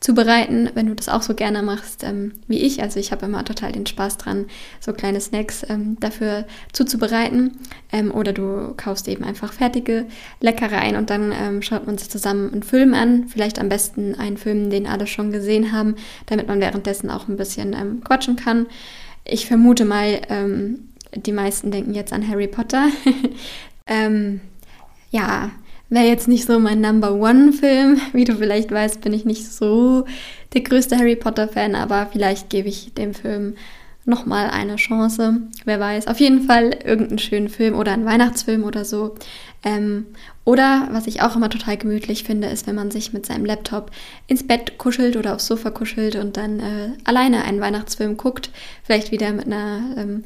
zubereiten, 0.00 0.70
wenn 0.74 0.86
du 0.86 0.94
das 0.94 1.10
auch 1.10 1.20
so 1.20 1.34
gerne 1.34 1.62
machst 1.62 2.04
ähm, 2.04 2.32
wie 2.48 2.58
ich. 2.58 2.82
Also 2.82 2.98
ich 2.98 3.12
habe 3.12 3.26
immer 3.26 3.44
total 3.44 3.72
den 3.72 3.84
Spaß 3.84 4.16
dran, 4.16 4.46
so 4.80 4.94
kleine 4.94 5.20
Snacks 5.20 5.64
ähm, 5.68 5.98
dafür 6.00 6.46
zuzubereiten. 6.72 7.58
Ähm, 7.92 8.10
oder 8.10 8.32
du 8.32 8.72
kaufst 8.76 9.08
eben 9.08 9.24
einfach 9.24 9.52
fertige 9.52 10.06
Leckereien 10.40 10.96
und 10.96 11.10
dann 11.10 11.32
ähm, 11.32 11.60
schaut 11.60 11.86
man 11.86 11.98
sich 11.98 12.08
zusammen 12.08 12.50
einen 12.50 12.62
Film 12.62 12.94
an. 12.94 13.28
Vielleicht 13.28 13.58
am 13.58 13.68
besten 13.68 14.14
einen 14.14 14.38
Film, 14.38 14.70
den 14.70 14.86
alle 14.86 15.06
schon 15.06 15.32
gesehen 15.32 15.72
haben, 15.72 15.96
damit 16.26 16.48
man 16.48 16.60
währenddessen 16.60 17.10
auch 17.10 17.28
ein 17.28 17.36
bisschen 17.36 17.74
ähm, 17.74 18.02
quatschen 18.02 18.36
kann. 18.36 18.66
Ich 19.24 19.46
vermute 19.46 19.84
mal, 19.84 20.22
ähm, 20.30 20.88
die 21.14 21.32
meisten 21.32 21.70
denken 21.70 21.92
jetzt 21.92 22.12
an 22.12 22.26
Harry 22.26 22.48
Potter. 22.48 22.88
ja, 25.10 25.50
wäre 25.90 26.06
jetzt 26.06 26.28
nicht 26.28 26.46
so 26.46 26.58
mein 26.58 26.80
Number 26.80 27.14
One-Film. 27.14 28.00
Wie 28.12 28.24
du 28.24 28.34
vielleicht 28.34 28.70
weißt, 28.70 29.00
bin 29.00 29.12
ich 29.12 29.24
nicht 29.24 29.46
so 29.46 30.06
der 30.54 30.62
größte 30.62 30.96
Harry 30.96 31.16
Potter-Fan, 31.16 31.74
aber 31.74 32.08
vielleicht 32.10 32.48
gebe 32.48 32.68
ich 32.68 32.94
dem 32.94 33.12
Film 33.14 33.54
nochmal 34.06 34.50
eine 34.50 34.76
Chance. 34.76 35.42
Wer 35.64 35.78
weiß. 35.78 36.06
Auf 36.06 36.20
jeden 36.20 36.42
Fall 36.42 36.70
irgendeinen 36.84 37.18
schönen 37.18 37.48
Film 37.48 37.74
oder 37.74 37.92
einen 37.92 38.06
Weihnachtsfilm 38.06 38.64
oder 38.64 38.84
so. 38.84 39.14
Ähm, 39.62 40.06
oder 40.44 40.88
was 40.90 41.06
ich 41.06 41.22
auch 41.22 41.36
immer 41.36 41.50
total 41.50 41.76
gemütlich 41.76 42.24
finde, 42.24 42.48
ist, 42.48 42.66
wenn 42.66 42.74
man 42.74 42.90
sich 42.90 43.12
mit 43.12 43.26
seinem 43.26 43.44
Laptop 43.44 43.90
ins 44.26 44.46
Bett 44.46 44.78
kuschelt 44.78 45.16
oder 45.16 45.34
aufs 45.34 45.46
Sofa 45.46 45.70
kuschelt 45.70 46.16
und 46.16 46.36
dann 46.36 46.60
äh, 46.60 46.90
alleine 47.04 47.44
einen 47.44 47.60
Weihnachtsfilm 47.60 48.16
guckt. 48.16 48.50
Vielleicht 48.82 49.12
wieder 49.12 49.32
mit 49.32 49.46
einer 49.46 49.94
ähm, 49.96 50.24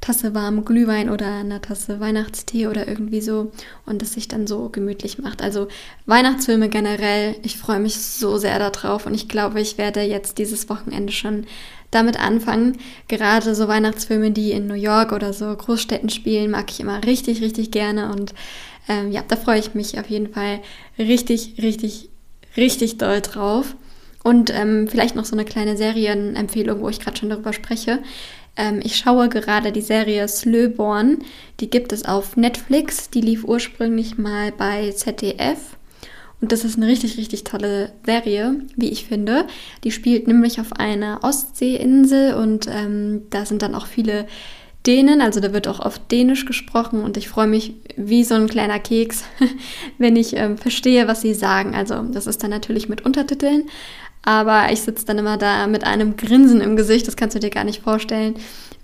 Tasse 0.00 0.34
warmen 0.34 0.64
Glühwein 0.64 1.10
oder 1.10 1.26
einer 1.26 1.60
Tasse 1.60 2.00
Weihnachtstee 2.00 2.68
oder 2.68 2.88
irgendwie 2.88 3.20
so 3.20 3.52
und 3.84 4.02
es 4.02 4.14
sich 4.14 4.28
dann 4.28 4.46
so 4.46 4.70
gemütlich 4.70 5.18
macht. 5.18 5.42
Also 5.42 5.68
Weihnachtsfilme 6.06 6.70
generell, 6.70 7.36
ich 7.42 7.58
freue 7.58 7.80
mich 7.80 8.00
so 8.00 8.38
sehr 8.38 8.58
darauf 8.58 9.06
und 9.06 9.14
ich 9.14 9.28
glaube, 9.28 9.60
ich 9.60 9.76
werde 9.76 10.00
jetzt 10.00 10.38
dieses 10.38 10.68
Wochenende 10.70 11.12
schon 11.12 11.44
damit 11.90 12.18
anfangen. 12.18 12.78
Gerade 13.08 13.54
so 13.54 13.68
Weihnachtsfilme, 13.68 14.30
die 14.30 14.52
in 14.52 14.66
New 14.66 14.74
York 14.74 15.12
oder 15.12 15.34
so 15.34 15.54
Großstädten 15.54 16.08
spielen, 16.08 16.50
mag 16.50 16.70
ich 16.70 16.80
immer 16.80 17.04
richtig, 17.04 17.42
richtig 17.42 17.70
gerne 17.70 18.10
und 18.10 18.32
ähm, 18.88 19.12
ja, 19.12 19.22
da 19.26 19.36
freue 19.36 19.58
ich 19.58 19.74
mich 19.74 20.00
auf 20.00 20.08
jeden 20.08 20.32
Fall 20.32 20.60
richtig, 20.98 21.56
richtig, 21.62 22.08
richtig 22.56 22.96
doll 22.98 23.20
drauf. 23.20 23.76
Und 24.22 24.50
ähm, 24.50 24.86
vielleicht 24.86 25.16
noch 25.16 25.24
so 25.24 25.34
eine 25.34 25.46
kleine 25.46 25.78
Serienempfehlung, 25.78 26.80
wo 26.82 26.90
ich 26.90 27.00
gerade 27.00 27.16
schon 27.16 27.30
darüber 27.30 27.54
spreche. 27.54 28.00
Ähm, 28.60 28.80
ich 28.84 28.96
schaue 28.96 29.30
gerade 29.30 29.72
die 29.72 29.80
Serie 29.80 30.28
Slöborn. 30.28 31.18
Die 31.60 31.70
gibt 31.70 31.92
es 31.92 32.04
auf 32.04 32.36
Netflix. 32.36 33.08
Die 33.08 33.22
lief 33.22 33.44
ursprünglich 33.44 34.18
mal 34.18 34.52
bei 34.52 34.90
ZDF. 34.90 35.76
Und 36.42 36.52
das 36.52 36.64
ist 36.64 36.76
eine 36.76 36.86
richtig, 36.86 37.16
richtig 37.16 37.44
tolle 37.44 37.92
Serie, 38.04 38.60
wie 38.76 38.90
ich 38.90 39.06
finde. 39.06 39.46
Die 39.84 39.90
spielt 39.90 40.26
nämlich 40.26 40.60
auf 40.60 40.74
einer 40.74 41.20
Ostseeinsel 41.22 42.34
und 42.34 42.66
ähm, 42.66 43.22
da 43.30 43.44
sind 43.44 43.62
dann 43.62 43.74
auch 43.74 43.86
viele 43.86 44.26
Dänen, 44.86 45.20
also 45.20 45.40
da 45.40 45.52
wird 45.52 45.68
auch 45.68 45.80
oft 45.80 46.10
Dänisch 46.10 46.46
gesprochen 46.46 47.02
und 47.02 47.18
ich 47.18 47.28
freue 47.28 47.46
mich 47.46 47.74
wie 47.96 48.24
so 48.24 48.34
ein 48.34 48.48
kleiner 48.48 48.78
Keks, 48.78 49.24
wenn 49.98 50.16
ich 50.16 50.34
ähm, 50.34 50.56
verstehe, 50.56 51.06
was 51.06 51.20
sie 51.20 51.34
sagen. 51.34 51.74
Also 51.74 52.00
das 52.00 52.26
ist 52.26 52.42
dann 52.42 52.50
natürlich 52.50 52.88
mit 52.88 53.04
Untertiteln, 53.04 53.64
aber 54.22 54.70
ich 54.72 54.82
sitze 54.82 55.06
dann 55.06 55.18
immer 55.18 55.36
da 55.36 55.66
mit 55.66 55.84
einem 55.84 56.16
Grinsen 56.16 56.60
im 56.60 56.76
Gesicht, 56.76 57.06
das 57.06 57.16
kannst 57.16 57.36
du 57.36 57.40
dir 57.40 57.50
gar 57.50 57.64
nicht 57.64 57.82
vorstellen, 57.82 58.34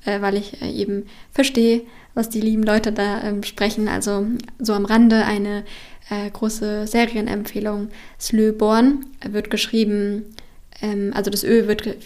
äh, 0.04 0.20
weil 0.20 0.36
ich 0.36 0.62
äh, 0.62 0.70
eben 0.70 1.06
verstehe, 1.32 1.82
was 2.14 2.30
die 2.30 2.40
lieben 2.40 2.62
Leute 2.62 2.92
da 2.92 3.22
ähm, 3.22 3.42
sprechen. 3.42 3.88
Also 3.88 4.26
so 4.58 4.72
am 4.72 4.86
Rande 4.86 5.24
eine 5.24 5.64
äh, 6.08 6.30
große 6.30 6.86
Serienempfehlung. 6.86 7.88
Slöborn 8.18 9.04
wird 9.28 9.50
geschrieben, 9.50 10.24
ähm, 10.80 11.12
also 11.14 11.30
das 11.30 11.44
Ö 11.44 11.68
wird 11.68 11.96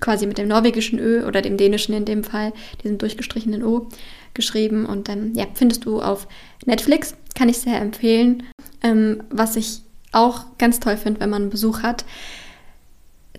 quasi 0.00 0.26
mit 0.26 0.38
dem 0.38 0.48
norwegischen 0.48 0.98
Ö 0.98 1.26
oder 1.26 1.42
dem 1.42 1.56
dänischen 1.56 1.94
in 1.94 2.04
dem 2.04 2.22
Fall, 2.22 2.52
diesem 2.84 2.98
durchgestrichenen 2.98 3.64
O, 3.64 3.88
geschrieben. 4.34 4.86
Und 4.86 5.08
ähm, 5.08 5.32
ja, 5.34 5.46
findest 5.54 5.84
du 5.84 6.00
auf 6.00 6.28
Netflix, 6.64 7.14
kann 7.34 7.48
ich 7.48 7.58
sehr 7.58 7.80
empfehlen. 7.80 8.44
Ähm, 8.82 9.24
was 9.30 9.56
ich 9.56 9.80
auch 10.12 10.44
ganz 10.58 10.78
toll 10.78 10.96
finde, 10.96 11.20
wenn 11.20 11.30
man 11.30 11.50
Besuch 11.50 11.82
hat, 11.82 12.04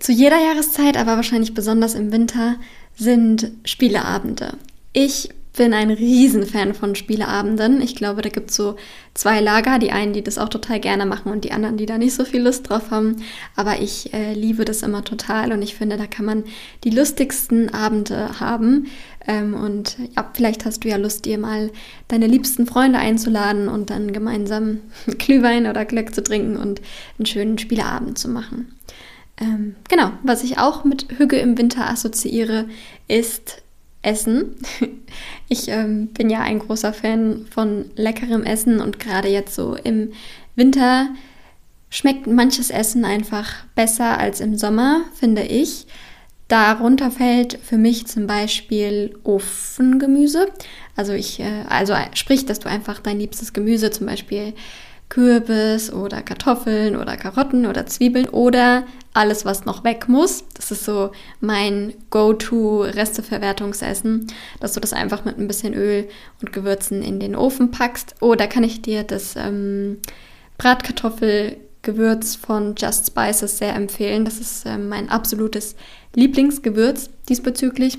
zu 0.00 0.12
jeder 0.12 0.38
Jahreszeit, 0.38 0.96
aber 0.96 1.16
wahrscheinlich 1.16 1.54
besonders 1.54 1.94
im 1.94 2.12
Winter, 2.12 2.56
sind 2.96 3.52
Spieleabende. 3.64 4.54
Ich 4.92 5.30
bin 5.58 5.74
ein 5.74 5.90
Riesenfan 5.90 6.72
von 6.72 6.94
Spieleabenden. 6.94 7.82
Ich 7.82 7.96
glaube, 7.96 8.22
da 8.22 8.28
gibt 8.28 8.50
es 8.50 8.56
so 8.56 8.76
zwei 9.12 9.40
Lager. 9.40 9.78
Die 9.78 9.90
einen, 9.90 10.12
die 10.12 10.22
das 10.22 10.38
auch 10.38 10.48
total 10.48 10.78
gerne 10.80 11.04
machen 11.04 11.32
und 11.32 11.44
die 11.44 11.52
anderen, 11.52 11.76
die 11.76 11.84
da 11.84 11.98
nicht 11.98 12.14
so 12.14 12.24
viel 12.24 12.42
Lust 12.42 12.70
drauf 12.70 12.90
haben. 12.90 13.16
Aber 13.56 13.80
ich 13.80 14.14
äh, 14.14 14.34
liebe 14.34 14.64
das 14.64 14.82
immer 14.82 15.04
total 15.04 15.52
und 15.52 15.60
ich 15.60 15.74
finde, 15.74 15.96
da 15.96 16.06
kann 16.06 16.24
man 16.24 16.44
die 16.84 16.90
lustigsten 16.90 17.74
Abende 17.74 18.40
haben. 18.40 18.86
Ähm, 19.26 19.54
und 19.54 19.96
ja, 20.16 20.30
vielleicht 20.32 20.64
hast 20.64 20.84
du 20.84 20.88
ja 20.88 20.96
Lust, 20.96 21.24
dir 21.24 21.38
mal 21.38 21.70
deine 22.06 22.28
liebsten 22.28 22.66
Freunde 22.66 23.00
einzuladen 23.00 23.68
und 23.68 23.90
dann 23.90 24.12
gemeinsam 24.12 24.78
Glühwein 25.18 25.66
oder 25.66 25.84
Glück 25.84 26.14
zu 26.14 26.22
trinken 26.22 26.56
und 26.56 26.80
einen 27.18 27.26
schönen 27.26 27.58
Spieleabend 27.58 28.16
zu 28.16 28.28
machen. 28.28 28.72
Ähm, 29.40 29.76
genau, 29.88 30.10
was 30.22 30.42
ich 30.42 30.58
auch 30.58 30.84
mit 30.84 31.06
Hüge 31.18 31.36
im 31.36 31.56
Winter 31.58 31.88
assoziiere, 31.88 32.68
ist 33.06 33.62
Essen. 34.02 34.56
Ich 35.50 35.68
ähm, 35.68 36.08
bin 36.08 36.28
ja 36.28 36.40
ein 36.40 36.58
großer 36.58 36.92
Fan 36.92 37.46
von 37.50 37.86
leckerem 37.96 38.42
Essen 38.42 38.80
und 38.80 38.98
gerade 38.98 39.28
jetzt 39.28 39.54
so 39.54 39.76
im 39.76 40.12
Winter 40.56 41.08
schmeckt 41.88 42.26
manches 42.26 42.68
Essen 42.68 43.06
einfach 43.06 43.64
besser 43.74 44.18
als 44.18 44.40
im 44.40 44.58
Sommer, 44.58 45.04
finde 45.14 45.42
ich. 45.42 45.86
Darunter 46.48 47.10
fällt 47.10 47.58
für 47.62 47.78
mich 47.78 48.06
zum 48.06 48.26
Beispiel 48.26 49.18
Ofengemüse. 49.24 50.48
Also 50.96 51.14
ich, 51.14 51.40
äh, 51.40 51.64
also 51.68 51.94
sprich, 52.12 52.44
dass 52.44 52.58
du 52.58 52.68
einfach 52.68 53.00
dein 53.00 53.18
liebstes 53.18 53.54
Gemüse, 53.54 53.90
zum 53.90 54.06
Beispiel 54.06 54.52
Kürbis 55.08 55.92
oder 55.92 56.22
Kartoffeln 56.22 56.96
oder 56.96 57.16
Karotten 57.16 57.66
oder 57.66 57.86
Zwiebeln 57.86 58.28
oder 58.28 58.84
alles, 59.14 59.44
was 59.44 59.64
noch 59.64 59.82
weg 59.84 60.08
muss. 60.08 60.44
Das 60.54 60.70
ist 60.70 60.84
so 60.84 61.10
mein 61.40 61.94
Go-To-Resteverwertungsessen, 62.10 64.26
dass 64.60 64.74
du 64.74 64.80
das 64.80 64.92
einfach 64.92 65.24
mit 65.24 65.38
ein 65.38 65.48
bisschen 65.48 65.72
Öl 65.74 66.08
und 66.42 66.52
Gewürzen 66.52 67.02
in 67.02 67.18
den 67.20 67.34
Ofen 67.34 67.70
packst. 67.70 68.16
Oder 68.20 68.46
kann 68.46 68.64
ich 68.64 68.82
dir 68.82 69.02
das 69.02 69.34
ähm, 69.36 69.96
Bratkartoffelgewürz 70.58 72.36
von 72.36 72.74
Just 72.76 73.06
Spices 73.06 73.56
sehr 73.58 73.74
empfehlen. 73.74 74.26
Das 74.26 74.38
ist 74.38 74.66
ähm, 74.66 74.88
mein 74.88 75.08
absolutes 75.08 75.74
Lieblingsgewürz 76.14 77.10
diesbezüglich. 77.28 77.98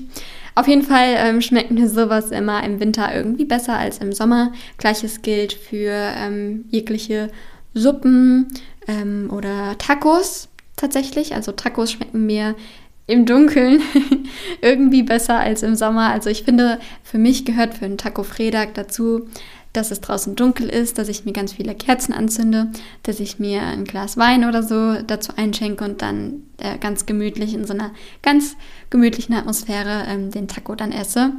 Auf 0.54 0.68
jeden 0.68 0.82
Fall 0.82 1.14
ähm, 1.16 1.40
schmeckt 1.40 1.70
mir 1.70 1.88
sowas 1.88 2.30
immer 2.30 2.62
im 2.64 2.80
Winter 2.80 3.14
irgendwie 3.14 3.44
besser 3.44 3.78
als 3.78 3.98
im 3.98 4.12
Sommer. 4.12 4.52
Gleiches 4.78 5.22
gilt 5.22 5.52
für 5.52 5.92
ähm, 5.92 6.64
jegliche 6.70 7.30
Suppen 7.74 8.48
ähm, 8.88 9.30
oder 9.32 9.76
Tacos 9.78 10.48
tatsächlich. 10.76 11.34
Also 11.34 11.52
Tacos 11.52 11.92
schmecken 11.92 12.26
mir 12.26 12.56
im 13.06 13.26
Dunkeln 13.26 13.82
irgendwie 14.62 15.02
besser 15.02 15.38
als 15.38 15.62
im 15.62 15.74
Sommer. 15.74 16.12
Also 16.12 16.30
ich 16.30 16.44
finde, 16.44 16.78
für 17.02 17.18
mich 17.18 17.44
gehört 17.44 17.74
für 17.74 17.84
einen 17.84 17.98
Taco 17.98 18.22
Fredag 18.22 18.74
dazu, 18.74 19.28
dass 19.72 19.90
es 19.90 20.00
draußen 20.00 20.34
dunkel 20.34 20.68
ist, 20.68 20.98
dass 20.98 21.08
ich 21.08 21.24
mir 21.24 21.32
ganz 21.32 21.52
viele 21.52 21.74
Kerzen 21.74 22.12
anzünde, 22.12 22.68
dass 23.04 23.20
ich 23.20 23.38
mir 23.38 23.62
ein 23.62 23.84
Glas 23.84 24.16
Wein 24.16 24.44
oder 24.44 24.62
so 24.62 25.00
dazu 25.02 25.32
einschenke 25.36 25.84
und 25.84 26.02
dann 26.02 26.42
äh, 26.58 26.78
ganz 26.78 27.06
gemütlich 27.06 27.54
in 27.54 27.64
so 27.64 27.72
einer 27.72 27.92
ganz 28.22 28.56
gemütlichen 28.90 29.34
Atmosphäre 29.34 30.04
ähm, 30.08 30.30
den 30.30 30.48
Taco 30.48 30.74
dann 30.74 30.92
esse, 30.92 31.32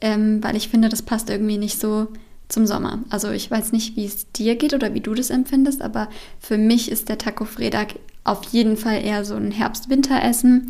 ähm, 0.00 0.42
weil 0.42 0.56
ich 0.56 0.68
finde, 0.68 0.88
das 0.88 1.02
passt 1.02 1.30
irgendwie 1.30 1.58
nicht 1.58 1.80
so 1.80 2.08
zum 2.48 2.66
Sommer. 2.66 3.00
Also 3.10 3.30
ich 3.30 3.50
weiß 3.50 3.72
nicht, 3.72 3.96
wie 3.96 4.06
es 4.06 4.30
dir 4.32 4.56
geht 4.56 4.74
oder 4.74 4.94
wie 4.94 5.00
du 5.00 5.14
das 5.14 5.30
empfindest, 5.30 5.82
aber 5.82 6.08
für 6.40 6.58
mich 6.58 6.90
ist 6.90 7.08
der 7.08 7.18
Taco 7.18 7.44
Fredag 7.44 7.94
auf 8.24 8.44
jeden 8.44 8.76
Fall 8.76 9.04
eher 9.04 9.24
so 9.24 9.34
ein 9.34 9.50
Herbst-Winter-Essen. 9.50 10.68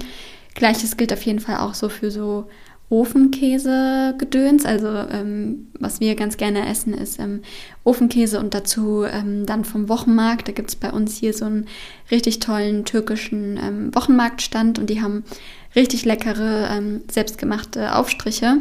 Gleiches 0.54 0.96
gilt 0.96 1.12
auf 1.12 1.22
jeden 1.22 1.40
Fall 1.40 1.58
auch 1.58 1.74
so 1.74 1.88
für 1.88 2.10
so 2.10 2.48
Ofenkäse-Gedöns. 2.90 4.64
Also 4.64 4.88
ähm, 4.88 5.68
was 5.78 6.00
wir 6.00 6.14
ganz 6.14 6.36
gerne 6.36 6.68
essen, 6.68 6.94
ist 6.94 7.20
ähm, 7.20 7.42
Ofenkäse 7.84 8.40
und 8.40 8.54
dazu 8.54 9.04
ähm, 9.04 9.46
dann 9.46 9.64
vom 9.64 9.88
Wochenmarkt. 9.88 10.48
Da 10.48 10.52
gibt 10.52 10.70
es 10.70 10.76
bei 10.76 10.90
uns 10.90 11.16
hier 11.16 11.34
so 11.34 11.44
einen 11.44 11.66
richtig 12.10 12.40
tollen 12.40 12.84
türkischen 12.84 13.58
ähm, 13.62 13.94
Wochenmarktstand 13.94 14.78
und 14.78 14.88
die 14.88 15.02
haben 15.02 15.24
richtig 15.76 16.04
leckere, 16.04 16.68
ähm, 16.70 17.02
selbstgemachte 17.10 17.94
Aufstriche. 17.94 18.58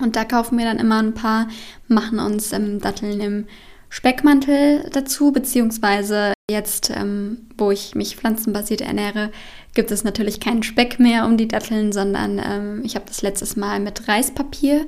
Und 0.00 0.16
da 0.16 0.24
kaufen 0.24 0.56
wir 0.58 0.64
dann 0.64 0.78
immer 0.78 1.02
ein 1.02 1.14
paar, 1.14 1.48
machen 1.88 2.18
uns 2.20 2.52
ähm, 2.52 2.80
Datteln 2.80 3.20
im 3.20 3.46
Speckmantel 3.90 4.88
dazu, 4.92 5.32
beziehungsweise 5.32 6.32
jetzt, 6.48 6.90
ähm, 6.90 7.48
wo 7.58 7.70
ich 7.70 7.94
mich 7.94 8.16
pflanzenbasiert 8.16 8.80
ernähre, 8.80 9.30
gibt 9.74 9.90
es 9.90 10.04
natürlich 10.04 10.40
keinen 10.40 10.62
Speck 10.62 10.98
mehr 11.00 11.26
um 11.26 11.36
die 11.36 11.48
Datteln, 11.48 11.92
sondern 11.92 12.40
ähm, 12.42 12.82
ich 12.84 12.94
habe 12.94 13.04
das 13.06 13.20
letztes 13.20 13.56
Mal 13.56 13.80
mit 13.80 14.08
Reispapier 14.08 14.86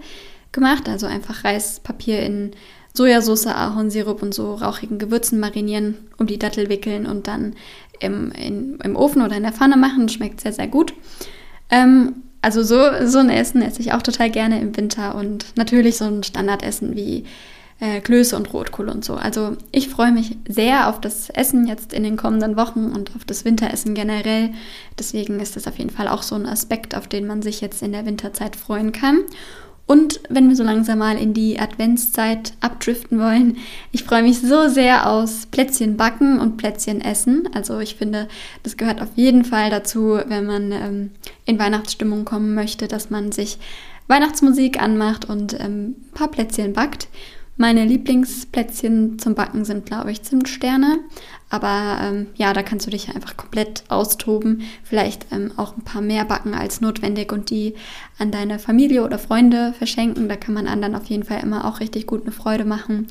gemacht, 0.53 0.89
also 0.89 1.07
einfach 1.07 1.45
Reispapier 1.45 2.21
in 2.21 2.53
Sojasauce, 2.95 3.47
Ahornsirup 3.47 4.23
und 4.23 4.35
so 4.35 4.55
rauchigen 4.55 4.99
Gewürzen 4.99 5.41
marinieren, 5.41 5.97
um 6.19 6.27
die 6.27 6.39
Dattel 6.39 6.69
wickeln 6.69 7.07
und 7.07 7.27
dann 7.27 7.55
im, 8.01 8.31
in, 8.33 8.79
im 8.85 8.97
Ofen 8.97 9.23
oder 9.23 9.37
in 9.37 9.43
der 9.43 9.53
Pfanne 9.53 9.77
machen. 9.77 10.09
Schmeckt 10.09 10.41
sehr, 10.41 10.53
sehr 10.53 10.69
gut. 10.69 10.95
Ähm, 11.71 12.23
also 12.43 12.63
so, 12.63 13.07
so 13.07 13.19
ein 13.19 13.31
Essen 13.31 13.63
esse 13.63 13.81
ich 13.81 13.93
auch 13.93 14.03
total 14.03 14.31
gerne 14.31 14.61
im 14.61 14.77
Winter 14.77 15.15
und 15.15 15.47
natürlich 15.57 15.97
so 15.97 16.05
ein 16.05 16.23
Standardessen 16.23 16.97
wie 16.97 17.25
äh, 17.83 18.01
Klöße 18.01 18.37
und 18.37 18.53
Rotkohl 18.53 18.89
und 18.89 19.05
so. 19.05 19.15
Also 19.15 19.57
ich 19.73 19.89
freue 19.89 20.13
mich 20.13 20.37
sehr 20.49 20.89
auf 20.89 21.01
das 21.01 21.31
Essen 21.31 21.67
jetzt 21.67 21.93
in 21.93 22.05
den 22.05 22.17
kommenden 22.17 22.57
Wochen 22.57 22.93
und 22.93 23.11
auf 23.17 23.25
das 23.25 23.45
Winteressen 23.45 23.95
generell. 23.95 24.51
Deswegen 25.01 25.41
ist 25.41 25.57
das 25.57 25.67
auf 25.67 25.79
jeden 25.79 25.91
Fall 25.91 26.07
auch 26.07 26.23
so 26.23 26.37
ein 26.37 26.47
Aspekt, 26.47 26.95
auf 26.95 27.09
den 27.09 27.27
man 27.27 27.43
sich 27.43 27.61
jetzt 27.61 27.83
in 27.83 27.91
der 27.91 28.07
Winterzeit 28.07 28.55
freuen 28.55 28.93
kann. 28.93 29.19
Und 29.85 30.21
wenn 30.29 30.49
wir 30.49 30.55
so 30.55 30.63
langsam 30.63 30.99
mal 30.99 31.19
in 31.19 31.35
die 31.35 31.59
Adventszeit 31.59 32.53
abdriften 32.61 33.19
wollen, 33.19 33.57
ich 33.91 34.05
freue 34.05 34.23
mich 34.23 34.41
so 34.41 34.69
sehr 34.69 35.11
aus 35.11 35.47
Plätzchen 35.47 35.97
backen 35.97 36.39
und 36.39 36.59
Plätzchen 36.59 37.01
essen. 37.01 37.49
Also 37.53 37.81
ich 37.81 37.97
finde, 37.97 38.29
das 38.63 38.77
gehört 38.77 39.03
auf 39.03 39.11
jeden 39.17 39.45
Fall 39.45 39.71
dazu, 39.71 40.21
wenn 40.25 40.47
man 40.47 40.71
ähm, 40.71 41.11
in 41.47 41.59
Weihnachtsstimmung 41.59 42.25
kommen 42.25 42.55
möchte, 42.55 42.87
dass 42.87 43.11
man 43.11 43.33
sich 43.33 43.59
Weihnachtsmusik 44.07 44.81
anmacht 44.81 45.29
und 45.29 45.59
ähm, 45.59 45.97
ein 45.97 46.15
paar 46.15 46.31
Plätzchen 46.31 46.75
backt. 46.75 47.09
Meine 47.63 47.85
Lieblingsplätzchen 47.85 49.21
zum 49.21 49.37
Backen 49.37 49.65
sind, 49.65 49.87
glaube 49.87 50.11
ich, 50.11 50.25
Zimtsterne. 50.25 50.99
Aber 51.49 52.01
ähm, 52.03 52.27
ja, 52.35 52.53
da 52.53 52.65
kannst 52.65 52.89
du 52.89 52.91
dich 52.91 53.15
einfach 53.15 53.37
komplett 53.37 53.85
austoben. 53.89 54.63
Vielleicht 54.83 55.27
ähm, 55.31 55.53
auch 55.57 55.77
ein 55.77 55.85
paar 55.85 56.03
mehr 56.03 56.25
backen 56.25 56.55
als 56.55 56.81
notwendig 56.81 57.31
und 57.31 57.51
die 57.51 57.75
an 58.19 58.33
deine 58.33 58.59
Familie 58.59 59.05
oder 59.05 59.17
Freunde 59.17 59.75
verschenken. 59.79 60.29
Da 60.29 60.35
kann 60.35 60.55
man 60.55 60.67
anderen 60.67 60.97
auf 60.97 61.05
jeden 61.05 61.23
Fall 61.23 61.41
immer 61.41 61.65
auch 61.65 61.79
richtig 61.79 62.09
gut 62.09 62.23
eine 62.23 62.33
Freude 62.33 62.65
machen. 62.65 63.07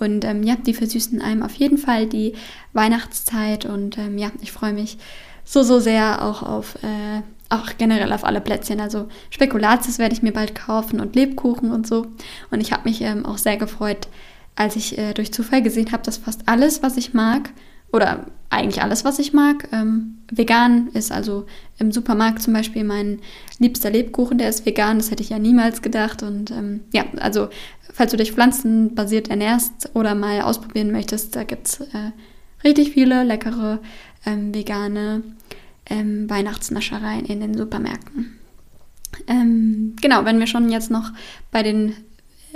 Und 0.00 0.24
ähm, 0.24 0.42
ja, 0.42 0.56
die 0.56 0.74
versüßen 0.74 1.22
einem 1.22 1.44
auf 1.44 1.54
jeden 1.54 1.78
Fall 1.78 2.06
die 2.08 2.32
Weihnachtszeit. 2.72 3.66
Und 3.66 3.98
ähm, 3.98 4.18
ja, 4.18 4.32
ich 4.40 4.50
freue 4.50 4.72
mich 4.72 4.98
so, 5.44 5.62
so 5.62 5.78
sehr 5.78 6.24
auch 6.24 6.42
auf 6.42 6.74
äh, 6.82 7.22
auch 7.52 7.76
generell 7.78 8.12
auf 8.12 8.24
alle 8.24 8.40
Plätzchen. 8.40 8.80
Also 8.80 9.08
Spekulatius 9.30 9.98
werde 9.98 10.14
ich 10.14 10.22
mir 10.22 10.32
bald 10.32 10.54
kaufen 10.54 11.00
und 11.00 11.14
Lebkuchen 11.14 11.70
und 11.70 11.86
so. 11.86 12.06
Und 12.50 12.60
ich 12.60 12.72
habe 12.72 12.88
mich 12.88 13.00
ähm, 13.02 13.26
auch 13.26 13.38
sehr 13.38 13.56
gefreut, 13.56 14.08
als 14.56 14.76
ich 14.76 14.98
äh, 14.98 15.12
durch 15.14 15.32
Zufall 15.32 15.62
gesehen 15.62 15.92
habe, 15.92 16.02
dass 16.02 16.16
fast 16.16 16.42
alles, 16.46 16.82
was 16.82 16.96
ich 16.96 17.14
mag, 17.14 17.50
oder 17.92 18.26
eigentlich 18.48 18.82
alles, 18.82 19.04
was 19.04 19.18
ich 19.18 19.34
mag, 19.34 19.68
ähm, 19.70 20.18
vegan 20.30 20.88
ist. 20.94 21.12
Also 21.12 21.46
im 21.78 21.92
Supermarkt 21.92 22.42
zum 22.42 22.54
Beispiel 22.54 22.84
mein 22.84 23.20
liebster 23.58 23.90
Lebkuchen, 23.90 24.38
der 24.38 24.48
ist 24.48 24.64
vegan. 24.64 24.98
Das 24.98 25.10
hätte 25.10 25.22
ich 25.22 25.28
ja 25.28 25.38
niemals 25.38 25.82
gedacht. 25.82 26.22
Und 26.22 26.50
ähm, 26.50 26.80
ja, 26.92 27.04
also 27.20 27.48
falls 27.92 28.10
du 28.10 28.16
dich 28.16 28.32
pflanzenbasiert 28.32 29.28
ernährst 29.28 29.90
oder 29.94 30.14
mal 30.14 30.40
ausprobieren 30.40 30.90
möchtest, 30.90 31.36
da 31.36 31.44
gibt 31.44 31.68
es 31.68 31.80
äh, 31.80 32.12
richtig 32.64 32.92
viele 32.92 33.24
leckere 33.24 33.78
ähm, 34.24 34.54
vegane 34.54 35.22
ähm, 35.92 36.28
Weihnachtsnaschereien 36.30 37.26
in 37.26 37.40
den 37.40 37.56
Supermärkten. 37.56 38.38
Ähm, 39.26 39.94
genau, 40.00 40.24
wenn 40.24 40.40
wir 40.40 40.46
schon 40.46 40.70
jetzt 40.70 40.90
noch 40.90 41.12
bei 41.50 41.62
den 41.62 41.94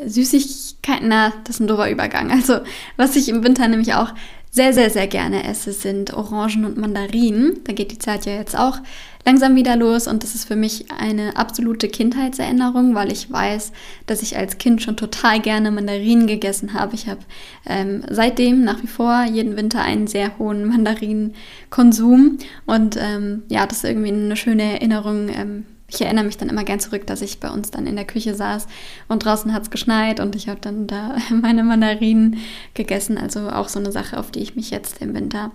Süßigkeiten, 0.05 1.09
na, 1.09 1.33
das 1.44 1.57
ist 1.57 1.61
ein 1.61 1.68
dober 1.68 1.90
Übergang. 1.90 2.31
Also, 2.31 2.61
was 2.96 3.14
ich 3.16 3.29
im 3.29 3.44
Winter 3.44 3.68
nämlich 3.68 3.94
auch 3.94 4.12
sehr, 4.51 4.72
sehr, 4.72 4.88
sehr 4.88 5.07
gerne 5.07 5.44
esse, 5.44 5.72
sind 5.72 6.14
Orangen 6.14 6.64
und 6.64 6.79
Mandarinen. 6.79 7.61
Da 7.64 7.72
geht 7.72 7.92
die 7.92 7.99
Zeit 7.99 8.25
ja 8.25 8.33
jetzt 8.33 8.59
auch 8.59 8.79
langsam 9.27 9.57
wieder 9.57 9.77
los 9.77 10.07
und 10.07 10.23
das 10.23 10.37
ist 10.37 10.47
für 10.47 10.55
mich 10.55 10.87
eine 10.93 11.37
absolute 11.37 11.89
Kindheitserinnerung, 11.89 12.95
weil 12.95 13.11
ich 13.11 13.31
weiß, 13.31 13.73
dass 14.07 14.23
ich 14.23 14.39
als 14.39 14.57
Kind 14.59 14.81
schon 14.83 14.97
total 14.97 15.41
gerne 15.41 15.73
Mandarinen 15.73 16.29
gegessen 16.29 16.75
habe. 16.75 16.95
Ich 16.95 17.09
habe 17.09 17.21
ähm, 17.67 18.05
seitdem 18.09 18.62
nach 18.62 18.81
wie 18.83 18.87
vor 18.87 19.25
jeden 19.25 19.57
Winter 19.57 19.83
einen 19.83 20.07
sehr 20.07 20.39
hohen 20.39 20.65
Mandarinenkonsum 20.65 22.39
und 22.67 22.97
ähm, 22.99 23.43
ja, 23.49 23.67
das 23.67 23.79
ist 23.79 23.85
irgendwie 23.85 24.12
eine 24.12 24.37
schöne 24.37 24.62
Erinnerung. 24.62 25.29
Ähm, 25.29 25.65
ich 25.89 26.01
erinnere 26.01 26.25
mich 26.25 26.37
dann 26.37 26.49
immer 26.49 26.65
gern 26.65 26.81
zurück, 26.81 27.07
dass 27.07 27.23
ich 27.23 27.39
bei 27.39 27.51
uns 27.51 27.71
dann 27.71 27.87
in 27.87 27.95
der 27.97 28.07
Küche 28.07 28.35
saß 28.35 28.67
und 29.09 29.25
draußen 29.25 29.53
hat 29.53 29.65
es 29.65 29.71
geschneit 29.71 30.21
und 30.21 30.35
ich 30.37 30.49
habe 30.49 30.61
dann 30.61 30.87
da 30.87 31.17
meine 31.31 31.65
Mandarinen 31.65 32.39
gegessen. 32.75 33.19
Also 33.19 33.51
auch 33.51 33.69
so 33.69 33.81
eine 33.81 33.91
Sache, 33.91 34.19
auf 34.19 34.31
die 34.31 34.41
ich 34.41 34.55
mich 34.55 34.71
jetzt 34.71 35.01
im 35.01 35.15
Winter 35.15 35.51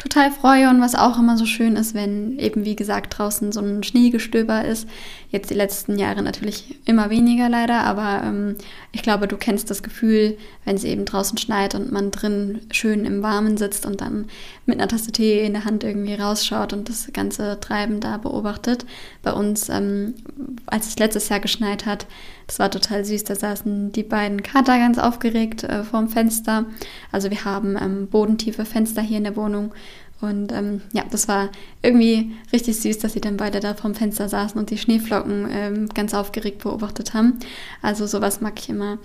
total 0.00 0.32
freue 0.32 0.70
und 0.70 0.80
was 0.80 0.94
auch 0.94 1.18
immer 1.18 1.36
so 1.36 1.44
schön 1.44 1.76
ist, 1.76 1.94
wenn 1.94 2.38
eben 2.38 2.64
wie 2.64 2.74
gesagt 2.74 3.16
draußen 3.16 3.52
so 3.52 3.60
ein 3.60 3.82
Schneegestöber 3.82 4.64
ist. 4.64 4.88
Jetzt 5.30 5.50
die 5.50 5.54
letzten 5.54 5.98
Jahre 5.98 6.22
natürlich 6.22 6.78
immer 6.86 7.10
weniger 7.10 7.48
leider, 7.48 7.82
aber 7.82 8.22
ähm, 8.24 8.56
ich 8.92 9.02
glaube, 9.02 9.28
du 9.28 9.36
kennst 9.36 9.70
das 9.70 9.82
Gefühl, 9.82 10.38
wenn 10.64 10.74
es 10.74 10.84
eben 10.84 11.04
draußen 11.04 11.36
schneit 11.36 11.74
und 11.74 11.92
man 11.92 12.10
drin 12.10 12.62
schön 12.72 13.04
im 13.04 13.22
Warmen 13.22 13.58
sitzt 13.58 13.84
und 13.84 14.00
dann 14.00 14.24
mit 14.64 14.78
einer 14.78 14.88
Tasse 14.88 15.12
Tee 15.12 15.44
in 15.44 15.52
der 15.52 15.66
Hand 15.66 15.84
irgendwie 15.84 16.14
rausschaut 16.14 16.72
und 16.72 16.88
das 16.88 17.10
ganze 17.12 17.60
Treiben 17.60 18.00
da 18.00 18.16
beobachtet. 18.16 18.86
Bei 19.22 19.32
uns, 19.32 19.68
ähm, 19.68 20.14
als 20.66 20.88
es 20.88 20.98
letztes 20.98 21.28
Jahr 21.28 21.40
geschneit 21.40 21.84
hat, 21.84 22.06
das 22.50 22.58
war 22.58 22.68
total 22.68 23.04
süß. 23.04 23.22
Da 23.22 23.36
saßen 23.36 23.92
die 23.92 24.02
beiden 24.02 24.42
Kater 24.42 24.76
ganz 24.76 24.98
aufgeregt 24.98 25.62
äh, 25.62 25.84
vorm 25.84 26.08
Fenster. 26.08 26.66
Also 27.12 27.30
wir 27.30 27.44
haben 27.44 27.76
ähm, 27.80 28.08
bodentiefe 28.08 28.64
Fenster 28.64 29.02
hier 29.02 29.18
in 29.18 29.24
der 29.24 29.36
Wohnung. 29.36 29.72
Und 30.20 30.50
ähm, 30.50 30.80
ja, 30.92 31.04
das 31.08 31.28
war 31.28 31.50
irgendwie 31.80 32.32
richtig 32.52 32.80
süß, 32.80 32.98
dass 32.98 33.12
sie 33.12 33.20
dann 33.20 33.36
beide 33.36 33.60
da 33.60 33.74
vorm 33.74 33.94
Fenster 33.94 34.28
saßen 34.28 34.60
und 34.60 34.70
die 34.70 34.78
Schneeflocken 34.78 35.48
ähm, 35.48 35.88
ganz 35.90 36.12
aufgeregt 36.12 36.64
beobachtet 36.64 37.14
haben. 37.14 37.38
Also 37.82 38.08
sowas 38.08 38.40
mag 38.40 38.58
ich 38.58 38.68
immer 38.68 38.98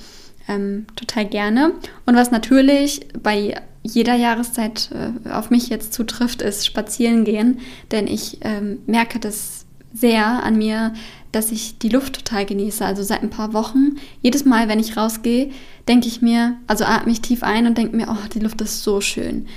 ähm, 0.47 0.87
total 0.95 1.27
gerne. 1.27 1.73
Und 2.07 2.15
was 2.15 2.31
natürlich 2.31 3.05
bei 3.21 3.61
jeder 3.83 4.15
Jahreszeit 4.15 4.89
äh, 4.91 5.29
auf 5.29 5.51
mich 5.51 5.69
jetzt 5.69 5.93
zutrifft, 5.93 6.41
ist 6.41 6.65
spazieren 6.65 7.25
gehen, 7.25 7.59
denn 7.91 8.07
ich 8.07 8.39
ähm, 8.41 8.79
merke 8.87 9.19
das 9.19 9.67
sehr 9.93 10.43
an 10.43 10.57
mir, 10.57 10.93
dass 11.35 11.51
ich 11.51 11.77
die 11.77 11.89
Luft 11.89 12.15
total 12.15 12.45
genieße. 12.45 12.85
Also 12.85 13.03
seit 13.03 13.21
ein 13.21 13.29
paar 13.29 13.53
Wochen, 13.53 13.97
jedes 14.21 14.45
Mal, 14.45 14.67
wenn 14.69 14.79
ich 14.79 14.95
rausgehe, 14.95 15.51
denke 15.87 16.07
ich 16.07 16.21
mir, 16.21 16.57
also 16.67 16.85
atme 16.85 17.11
ich 17.11 17.21
tief 17.21 17.43
ein 17.43 17.67
und 17.67 17.77
denke 17.77 17.95
mir, 17.95 18.07
oh, 18.09 18.27
die 18.33 18.39
Luft 18.39 18.61
ist 18.61 18.83
so 18.83 19.01
schön. 19.01 19.47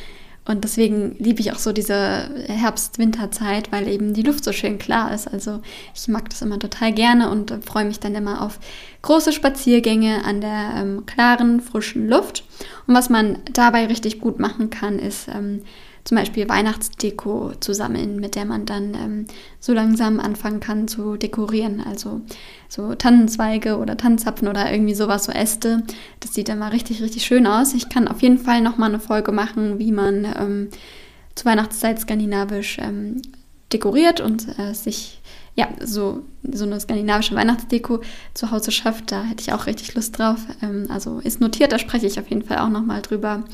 Und 0.44 0.64
deswegen 0.64 1.14
liebe 1.18 1.40
ich 1.40 1.52
auch 1.52 1.58
so 1.58 1.72
diese 1.72 2.30
Herbst-Winterzeit, 2.48 3.70
weil 3.70 3.86
eben 3.86 4.14
die 4.14 4.22
Luft 4.22 4.44
so 4.44 4.52
schön 4.52 4.78
klar 4.78 5.12
ist. 5.12 5.28
Also 5.28 5.60
ich 5.94 6.08
mag 6.08 6.30
das 6.30 6.40
immer 6.40 6.58
total 6.58 6.92
gerne 6.92 7.30
und 7.30 7.52
freue 7.66 7.84
mich 7.84 8.00
dann 8.00 8.14
immer 8.14 8.40
auf 8.40 8.58
große 9.02 9.32
Spaziergänge 9.32 10.24
an 10.24 10.40
der 10.40 10.72
ähm, 10.76 11.04
klaren, 11.04 11.60
frischen 11.60 12.08
Luft. 12.08 12.44
Und 12.86 12.94
was 12.94 13.10
man 13.10 13.40
dabei 13.52 13.86
richtig 13.86 14.20
gut 14.20 14.40
machen 14.40 14.70
kann, 14.70 14.98
ist 14.98 15.28
ähm, 15.28 15.64
zum 16.08 16.16
Beispiel 16.16 16.48
Weihnachtsdeko 16.48 17.52
zu 17.60 17.74
sammeln, 17.74 18.16
mit 18.16 18.34
der 18.34 18.46
man 18.46 18.64
dann 18.64 18.94
ähm, 18.94 19.24
so 19.60 19.74
langsam 19.74 20.20
anfangen 20.20 20.58
kann 20.58 20.88
zu 20.88 21.18
dekorieren. 21.18 21.82
Also 21.86 22.22
so 22.66 22.94
Tannenzweige 22.94 23.76
oder 23.76 23.94
Tannenzapfen 23.94 24.48
oder 24.48 24.72
irgendwie 24.72 24.94
sowas, 24.94 25.24
so 25.24 25.32
Äste. 25.32 25.82
Das 26.20 26.32
sieht 26.32 26.48
dann 26.48 26.60
mal 26.60 26.70
richtig, 26.70 27.02
richtig 27.02 27.26
schön 27.26 27.46
aus. 27.46 27.74
Ich 27.74 27.90
kann 27.90 28.08
auf 28.08 28.22
jeden 28.22 28.38
Fall 28.38 28.62
nochmal 28.62 28.88
eine 28.88 29.00
Folge 29.00 29.32
machen, 29.32 29.78
wie 29.78 29.92
man 29.92 30.24
ähm, 30.24 30.68
zur 31.34 31.50
Weihnachtszeit 31.50 32.00
skandinavisch 32.00 32.78
ähm, 32.80 33.20
dekoriert 33.70 34.22
und 34.22 34.58
äh, 34.58 34.72
sich 34.72 35.20
ja, 35.56 35.68
so, 35.84 36.22
so 36.42 36.64
eine 36.64 36.80
skandinavische 36.80 37.34
Weihnachtsdeko 37.34 38.00
zu 38.32 38.50
Hause 38.50 38.70
schafft. 38.70 39.12
Da 39.12 39.24
hätte 39.24 39.42
ich 39.42 39.52
auch 39.52 39.66
richtig 39.66 39.94
Lust 39.94 40.18
drauf. 40.18 40.38
Ähm, 40.62 40.86
also 40.88 41.18
ist 41.18 41.42
notiert, 41.42 41.70
da 41.70 41.78
spreche 41.78 42.06
ich 42.06 42.18
auf 42.18 42.30
jeden 42.30 42.44
Fall 42.44 42.60
auch 42.60 42.70
nochmal 42.70 43.02
drüber. 43.02 43.44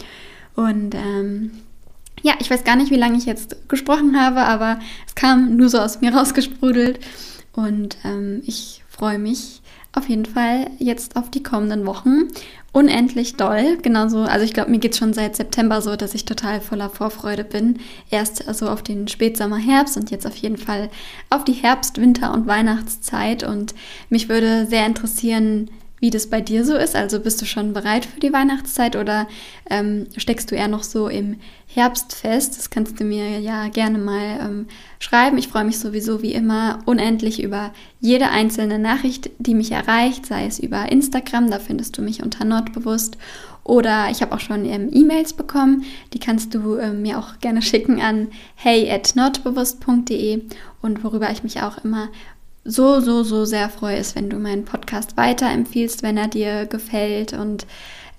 Und 0.55 0.95
ähm, 0.95 1.51
ja, 2.25 2.33
ich 2.41 2.51
weiß 2.51 2.65
gar 2.65 2.75
nicht, 2.75 2.91
wie 2.91 2.97
lange 2.97 3.19
ich 3.19 3.27
jetzt 3.27 3.69
gesprochen 3.69 4.19
habe, 4.19 4.41
aber 4.41 4.79
es 5.07 5.15
kam 5.15 5.57
nur 5.59 5.69
so 5.69 5.79
aus 5.79 6.01
mir 6.01 6.15
rausgesprudelt. 6.15 6.99
Und 7.53 7.99
ähm, 8.03 8.43
ich 8.47 8.83
freue 8.89 9.19
mich 9.19 9.61
auf 9.93 10.09
jeden 10.09 10.25
Fall 10.25 10.71
jetzt 10.79 11.17
auf 11.17 11.31
die 11.31 11.43
kommenden 11.43 11.85
Wochen. 11.85 12.29
Unendlich 12.73 13.37
doll. 13.37 13.77
Genauso, 13.83 14.23
also 14.23 14.43
ich 14.43 14.55
glaube, 14.55 14.71
mir 14.71 14.79
geht 14.79 14.93
es 14.93 14.99
schon 14.99 15.13
seit 15.13 15.37
September 15.37 15.83
so, 15.83 15.97
dass 15.97 16.15
ich 16.15 16.25
total 16.25 16.63
voller 16.63 16.89
Vorfreude 16.89 17.45
bin. 17.45 17.79
Erst 18.09 18.49
also 18.49 18.71
auf 18.71 18.83
den 18.83 19.07
Spätsommer, 19.07 19.59
Herbst 19.59 19.99
und 19.99 20.11
jetzt 20.11 20.27
auf 20.27 20.37
jeden 20.37 20.57
Fall 20.57 20.89
auf 21.29 21.45
die 21.45 21.53
Herbst-, 21.53 22.01
Winter- 22.01 22.33
und 22.33 22.47
Weihnachtszeit. 22.47 23.43
Und 23.45 23.75
mich 24.09 24.31
würde 24.31 24.65
sehr 24.67 24.87
interessieren, 24.87 25.71
wie 26.05 26.11
das 26.11 26.27
bei 26.27 26.43
dir 26.43 26.67
so 26.67 26.77
ist. 26.77 26.95
Also 26.95 27.19
bist 27.19 27.41
du 27.41 27.47
schon 27.47 27.73
bereit 27.73 28.05
für 28.05 28.21
die 28.21 28.31
Weihnachtszeit 28.31 28.95
oder 28.95 29.27
ähm, 29.71 30.07
steckst 30.19 30.51
du 30.51 30.55
eher 30.55 30.69
noch 30.69 30.83
so 30.83 31.09
im 31.09 31.37
Herbst 31.67 32.15
fest? 32.15 32.59
Das 32.59 32.69
kannst 32.69 33.01
du 33.01 33.05
mir 33.05 33.41
ja 33.41 33.69
gerne 33.69 33.97
mal 33.97 34.39
ähm, 34.39 34.67
schreiben. 34.99 35.39
Ich 35.39 35.49
freue 35.49 35.65
mich 35.65 35.79
sowieso 35.79 36.21
wie 36.21 36.35
immer 36.35 36.81
unendlich 36.85 37.43
über 37.43 37.73
jede 38.01 38.29
einzelne 38.29 38.79
Nachricht, 38.79 39.31
die 39.39 39.55
mich 39.55 39.73
erreicht, 39.73 40.27
sei 40.27 40.45
es 40.45 40.59
über 40.59 40.93
Instagram, 40.93 41.51
da 41.51 41.59
findest 41.59 41.97
du 41.97 42.03
mich 42.03 42.23
unter 42.23 42.45
Nordbewusst. 42.45 43.17
Oder 43.65 44.11
ich 44.11 44.21
habe 44.21 44.35
auch 44.35 44.41
schon 44.41 44.67
ähm, 44.67 44.91
E-Mails 44.93 45.33
bekommen, 45.33 45.85
die 46.13 46.19
kannst 46.19 46.55
du 46.55 46.77
ähm, 46.77 47.01
mir 47.01 47.19
auch 47.19 47.39
gerne 47.41 47.63
schicken 47.63 47.99
an 48.03 48.29
hey 48.57 48.91
at 48.91 49.17
nordbewusst.de 49.17 50.43
und 50.83 51.03
worüber 51.03 51.31
ich 51.31 51.43
mich 51.43 51.63
auch 51.63 51.83
immer 51.83 52.11
so, 52.65 53.01
so, 53.01 53.23
so 53.23 53.45
sehr 53.45 53.69
freue, 53.69 53.99
ist, 53.99 54.17
wenn 54.17 54.31
du 54.31 54.39
meinen 54.39 54.65
Podcast 54.65 55.17
weiterempfiehlst, 55.17 56.03
wenn 56.03 56.17
er 56.17 56.29
dir 56.29 56.67
gefällt 56.67 57.33
und 57.33 57.67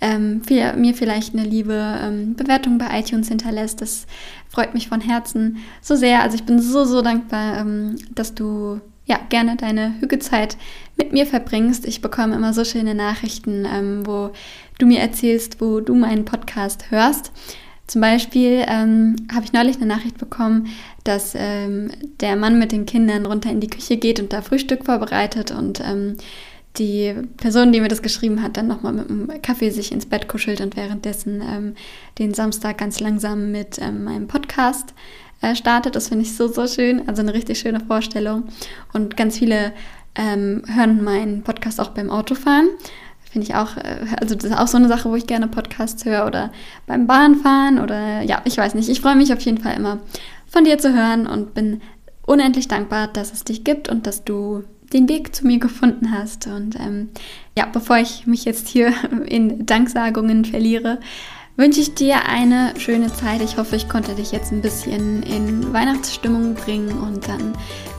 ähm, 0.02 0.44
viel, 0.44 0.74
mir 0.74 0.94
vielleicht 0.94 1.34
eine 1.34 1.48
liebe 1.48 2.00
ähm, 2.02 2.36
Bewertung 2.36 2.78
bei 2.78 3.00
iTunes 3.00 3.30
hinterlässt. 3.30 3.82
Das 3.82 4.06
freut 4.50 4.74
mich 4.74 4.88
von 4.88 5.02
Herzen 5.02 5.58
so 5.82 5.96
sehr. 5.96 6.22
Also 6.22 6.36
ich 6.36 6.44
bin 6.44 6.62
so, 6.62 6.86
so 6.86 7.02
dankbar, 7.02 7.60
ähm, 7.60 7.96
dass 8.14 8.36
du 8.36 8.82
ja 9.06 9.20
gerne 9.30 9.56
deine 9.56 10.00
Hügezeit 10.00 10.58
mit 10.98 11.14
mir 11.14 11.26
verbringst. 11.26 11.86
Ich 11.86 12.02
bekomme 12.02 12.36
immer 12.36 12.54
so 12.54 12.64
schöne 12.64 12.96
Nachrichten, 12.96 13.66
ähm, 13.66 14.06
wo 14.06 14.32
du 14.78 14.86
mir 14.86 15.00
erzählst, 15.00 15.62
wo 15.62 15.80
du 15.80 15.96
meinen 15.96 16.26
Podcast 16.26 16.92
hörst. 16.92 17.32
Zum 17.88 18.02
Beispiel 18.02 18.66
ähm, 18.68 19.16
habe 19.34 19.46
ich 19.46 19.54
neulich 19.54 19.78
eine 19.78 19.86
Nachricht 19.86 20.18
bekommen, 20.18 20.68
dass 21.04 21.34
ähm, 21.36 21.92
der 22.20 22.36
Mann 22.36 22.58
mit 22.58 22.72
den 22.72 22.86
Kindern 22.86 23.26
runter 23.26 23.52
in 23.52 23.60
die 23.60 23.70
Küche 23.70 23.98
geht 23.98 24.20
und 24.20 24.34
da 24.34 24.42
Frühstück 24.42 24.86
vorbereitet 24.86 25.52
und 25.52 25.82
ähm, 25.82 26.18
die 26.78 27.14
Person, 27.38 27.72
die 27.72 27.80
mir 27.80 27.88
das 27.88 28.02
geschrieben 28.02 28.42
hat, 28.42 28.58
dann 28.58 28.68
nochmal 28.68 28.94
mit 28.94 29.10
einem 29.10 29.42
Kaffee 29.42 29.70
sich 29.70 29.92
ins 29.92 30.06
Bett 30.06 30.28
kuschelt 30.28 30.62
und 30.62 30.76
währenddessen 30.76 31.42
ähm, 31.42 31.76
den 32.20 32.34
Samstag 32.34 32.78
ganz 32.78 33.00
langsam 33.00 33.52
mit 33.52 33.80
ähm, 33.80 34.04
meinem 34.04 34.28
Podcast 34.28 34.94
äh, 35.42 35.56
startet. 35.56 35.96
Das 35.96 36.10
finde 36.10 36.24
ich 36.24 36.36
so, 36.36 36.48
so 36.48 36.68
schön. 36.68 37.08
Also 37.08 37.22
eine 37.22 37.34
richtig 37.34 37.60
schöne 37.60 37.80
Vorstellung. 37.80 38.46
Und 38.94 39.16
ganz 39.16 39.38
viele 39.38 39.74
ähm, 40.16 40.64
hören 40.68 41.04
meinen 41.04 41.44
Podcast 41.44 41.80
auch 41.80 41.90
beim 41.90 42.10
Autofahren. 42.10 42.70
Finde 43.36 43.50
ich 43.50 43.56
auch, 43.56 43.76
äh, 43.76 44.16
also 44.22 44.34
das 44.34 44.46
ist 44.46 44.58
auch 44.58 44.70
so 44.70 44.78
eine 44.78 44.88
Sache, 44.88 45.12
wo 45.12 45.16
ich 45.16 45.28
gerne 45.28 45.50
Podcasts 45.50 46.06
höre 46.06 46.26
oder 46.26 46.54
beim 46.88 47.06
Bahnfahren 47.06 47.82
oder 47.82 48.22
ja, 48.22 48.42
ich 48.46 48.58
weiß 48.58 48.76
nicht. 48.76 48.88
Ich 48.88 49.02
freue 49.02 49.18
mich 49.18 49.34
auf 49.34 49.42
jeden 49.42 49.58
Fall 49.58 49.76
immer 49.76 50.00
von 50.48 50.64
dir 50.64 50.78
zu 50.78 50.94
hören 50.96 51.28
und 51.28 51.54
bin 51.54 51.82
unendlich 52.26 52.70
dankbar, 52.70 53.08
dass 53.10 53.34
es 53.34 53.44
dich 53.44 53.66
gibt 53.66 53.90
und 53.90 54.08
dass 54.08 54.24
du 54.24 54.64
den 54.94 55.10
Weg 55.10 55.36
zu 55.36 55.46
mir 55.46 55.60
gefunden 55.60 56.14
hast. 56.18 56.48
Und 56.48 56.80
ähm, 56.80 57.10
ja, 57.58 57.66
bevor 57.66 57.98
ich 57.98 58.26
mich 58.26 58.46
jetzt 58.46 58.70
hier 58.70 58.94
in 59.26 59.66
Danksagungen 59.66 60.46
verliere, 60.46 61.02
wünsche 61.58 61.82
ich 61.82 61.94
dir 61.94 62.30
eine 62.30 62.72
schöne 62.78 63.12
Zeit. 63.12 63.42
Ich 63.42 63.58
hoffe, 63.58 63.76
ich 63.76 63.90
konnte 63.90 64.16
dich 64.16 64.32
jetzt 64.32 64.54
ein 64.54 64.62
bisschen 64.62 65.24
in 65.24 65.74
Weihnachtsstimmung 65.74 66.54
bringen 66.54 66.98
und 67.00 67.28
dann 67.28 67.52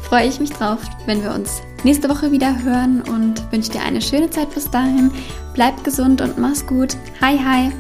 freue 0.09 0.29
ich 0.29 0.39
mich 0.39 0.51
drauf, 0.51 0.79
wenn 1.07 1.23
wir 1.23 1.33
uns 1.33 1.63
nächste 1.83 2.09
Woche 2.09 2.31
wieder 2.31 2.63
hören 2.63 3.03
und 3.03 3.51
wünsche 3.53 3.73
dir 3.73 3.83
eine 3.83 4.01
schöne 4.01 4.31
Zeit 4.31 4.55
bis 4.55 4.71
dahin. 4.71 5.11
Bleib 5.55 5.83
gesund 5.85 6.21
und 6.21 6.39
mach's 6.39 6.65
gut. 6.67 6.97
Hi, 7.21 7.39
hi. 7.39 7.73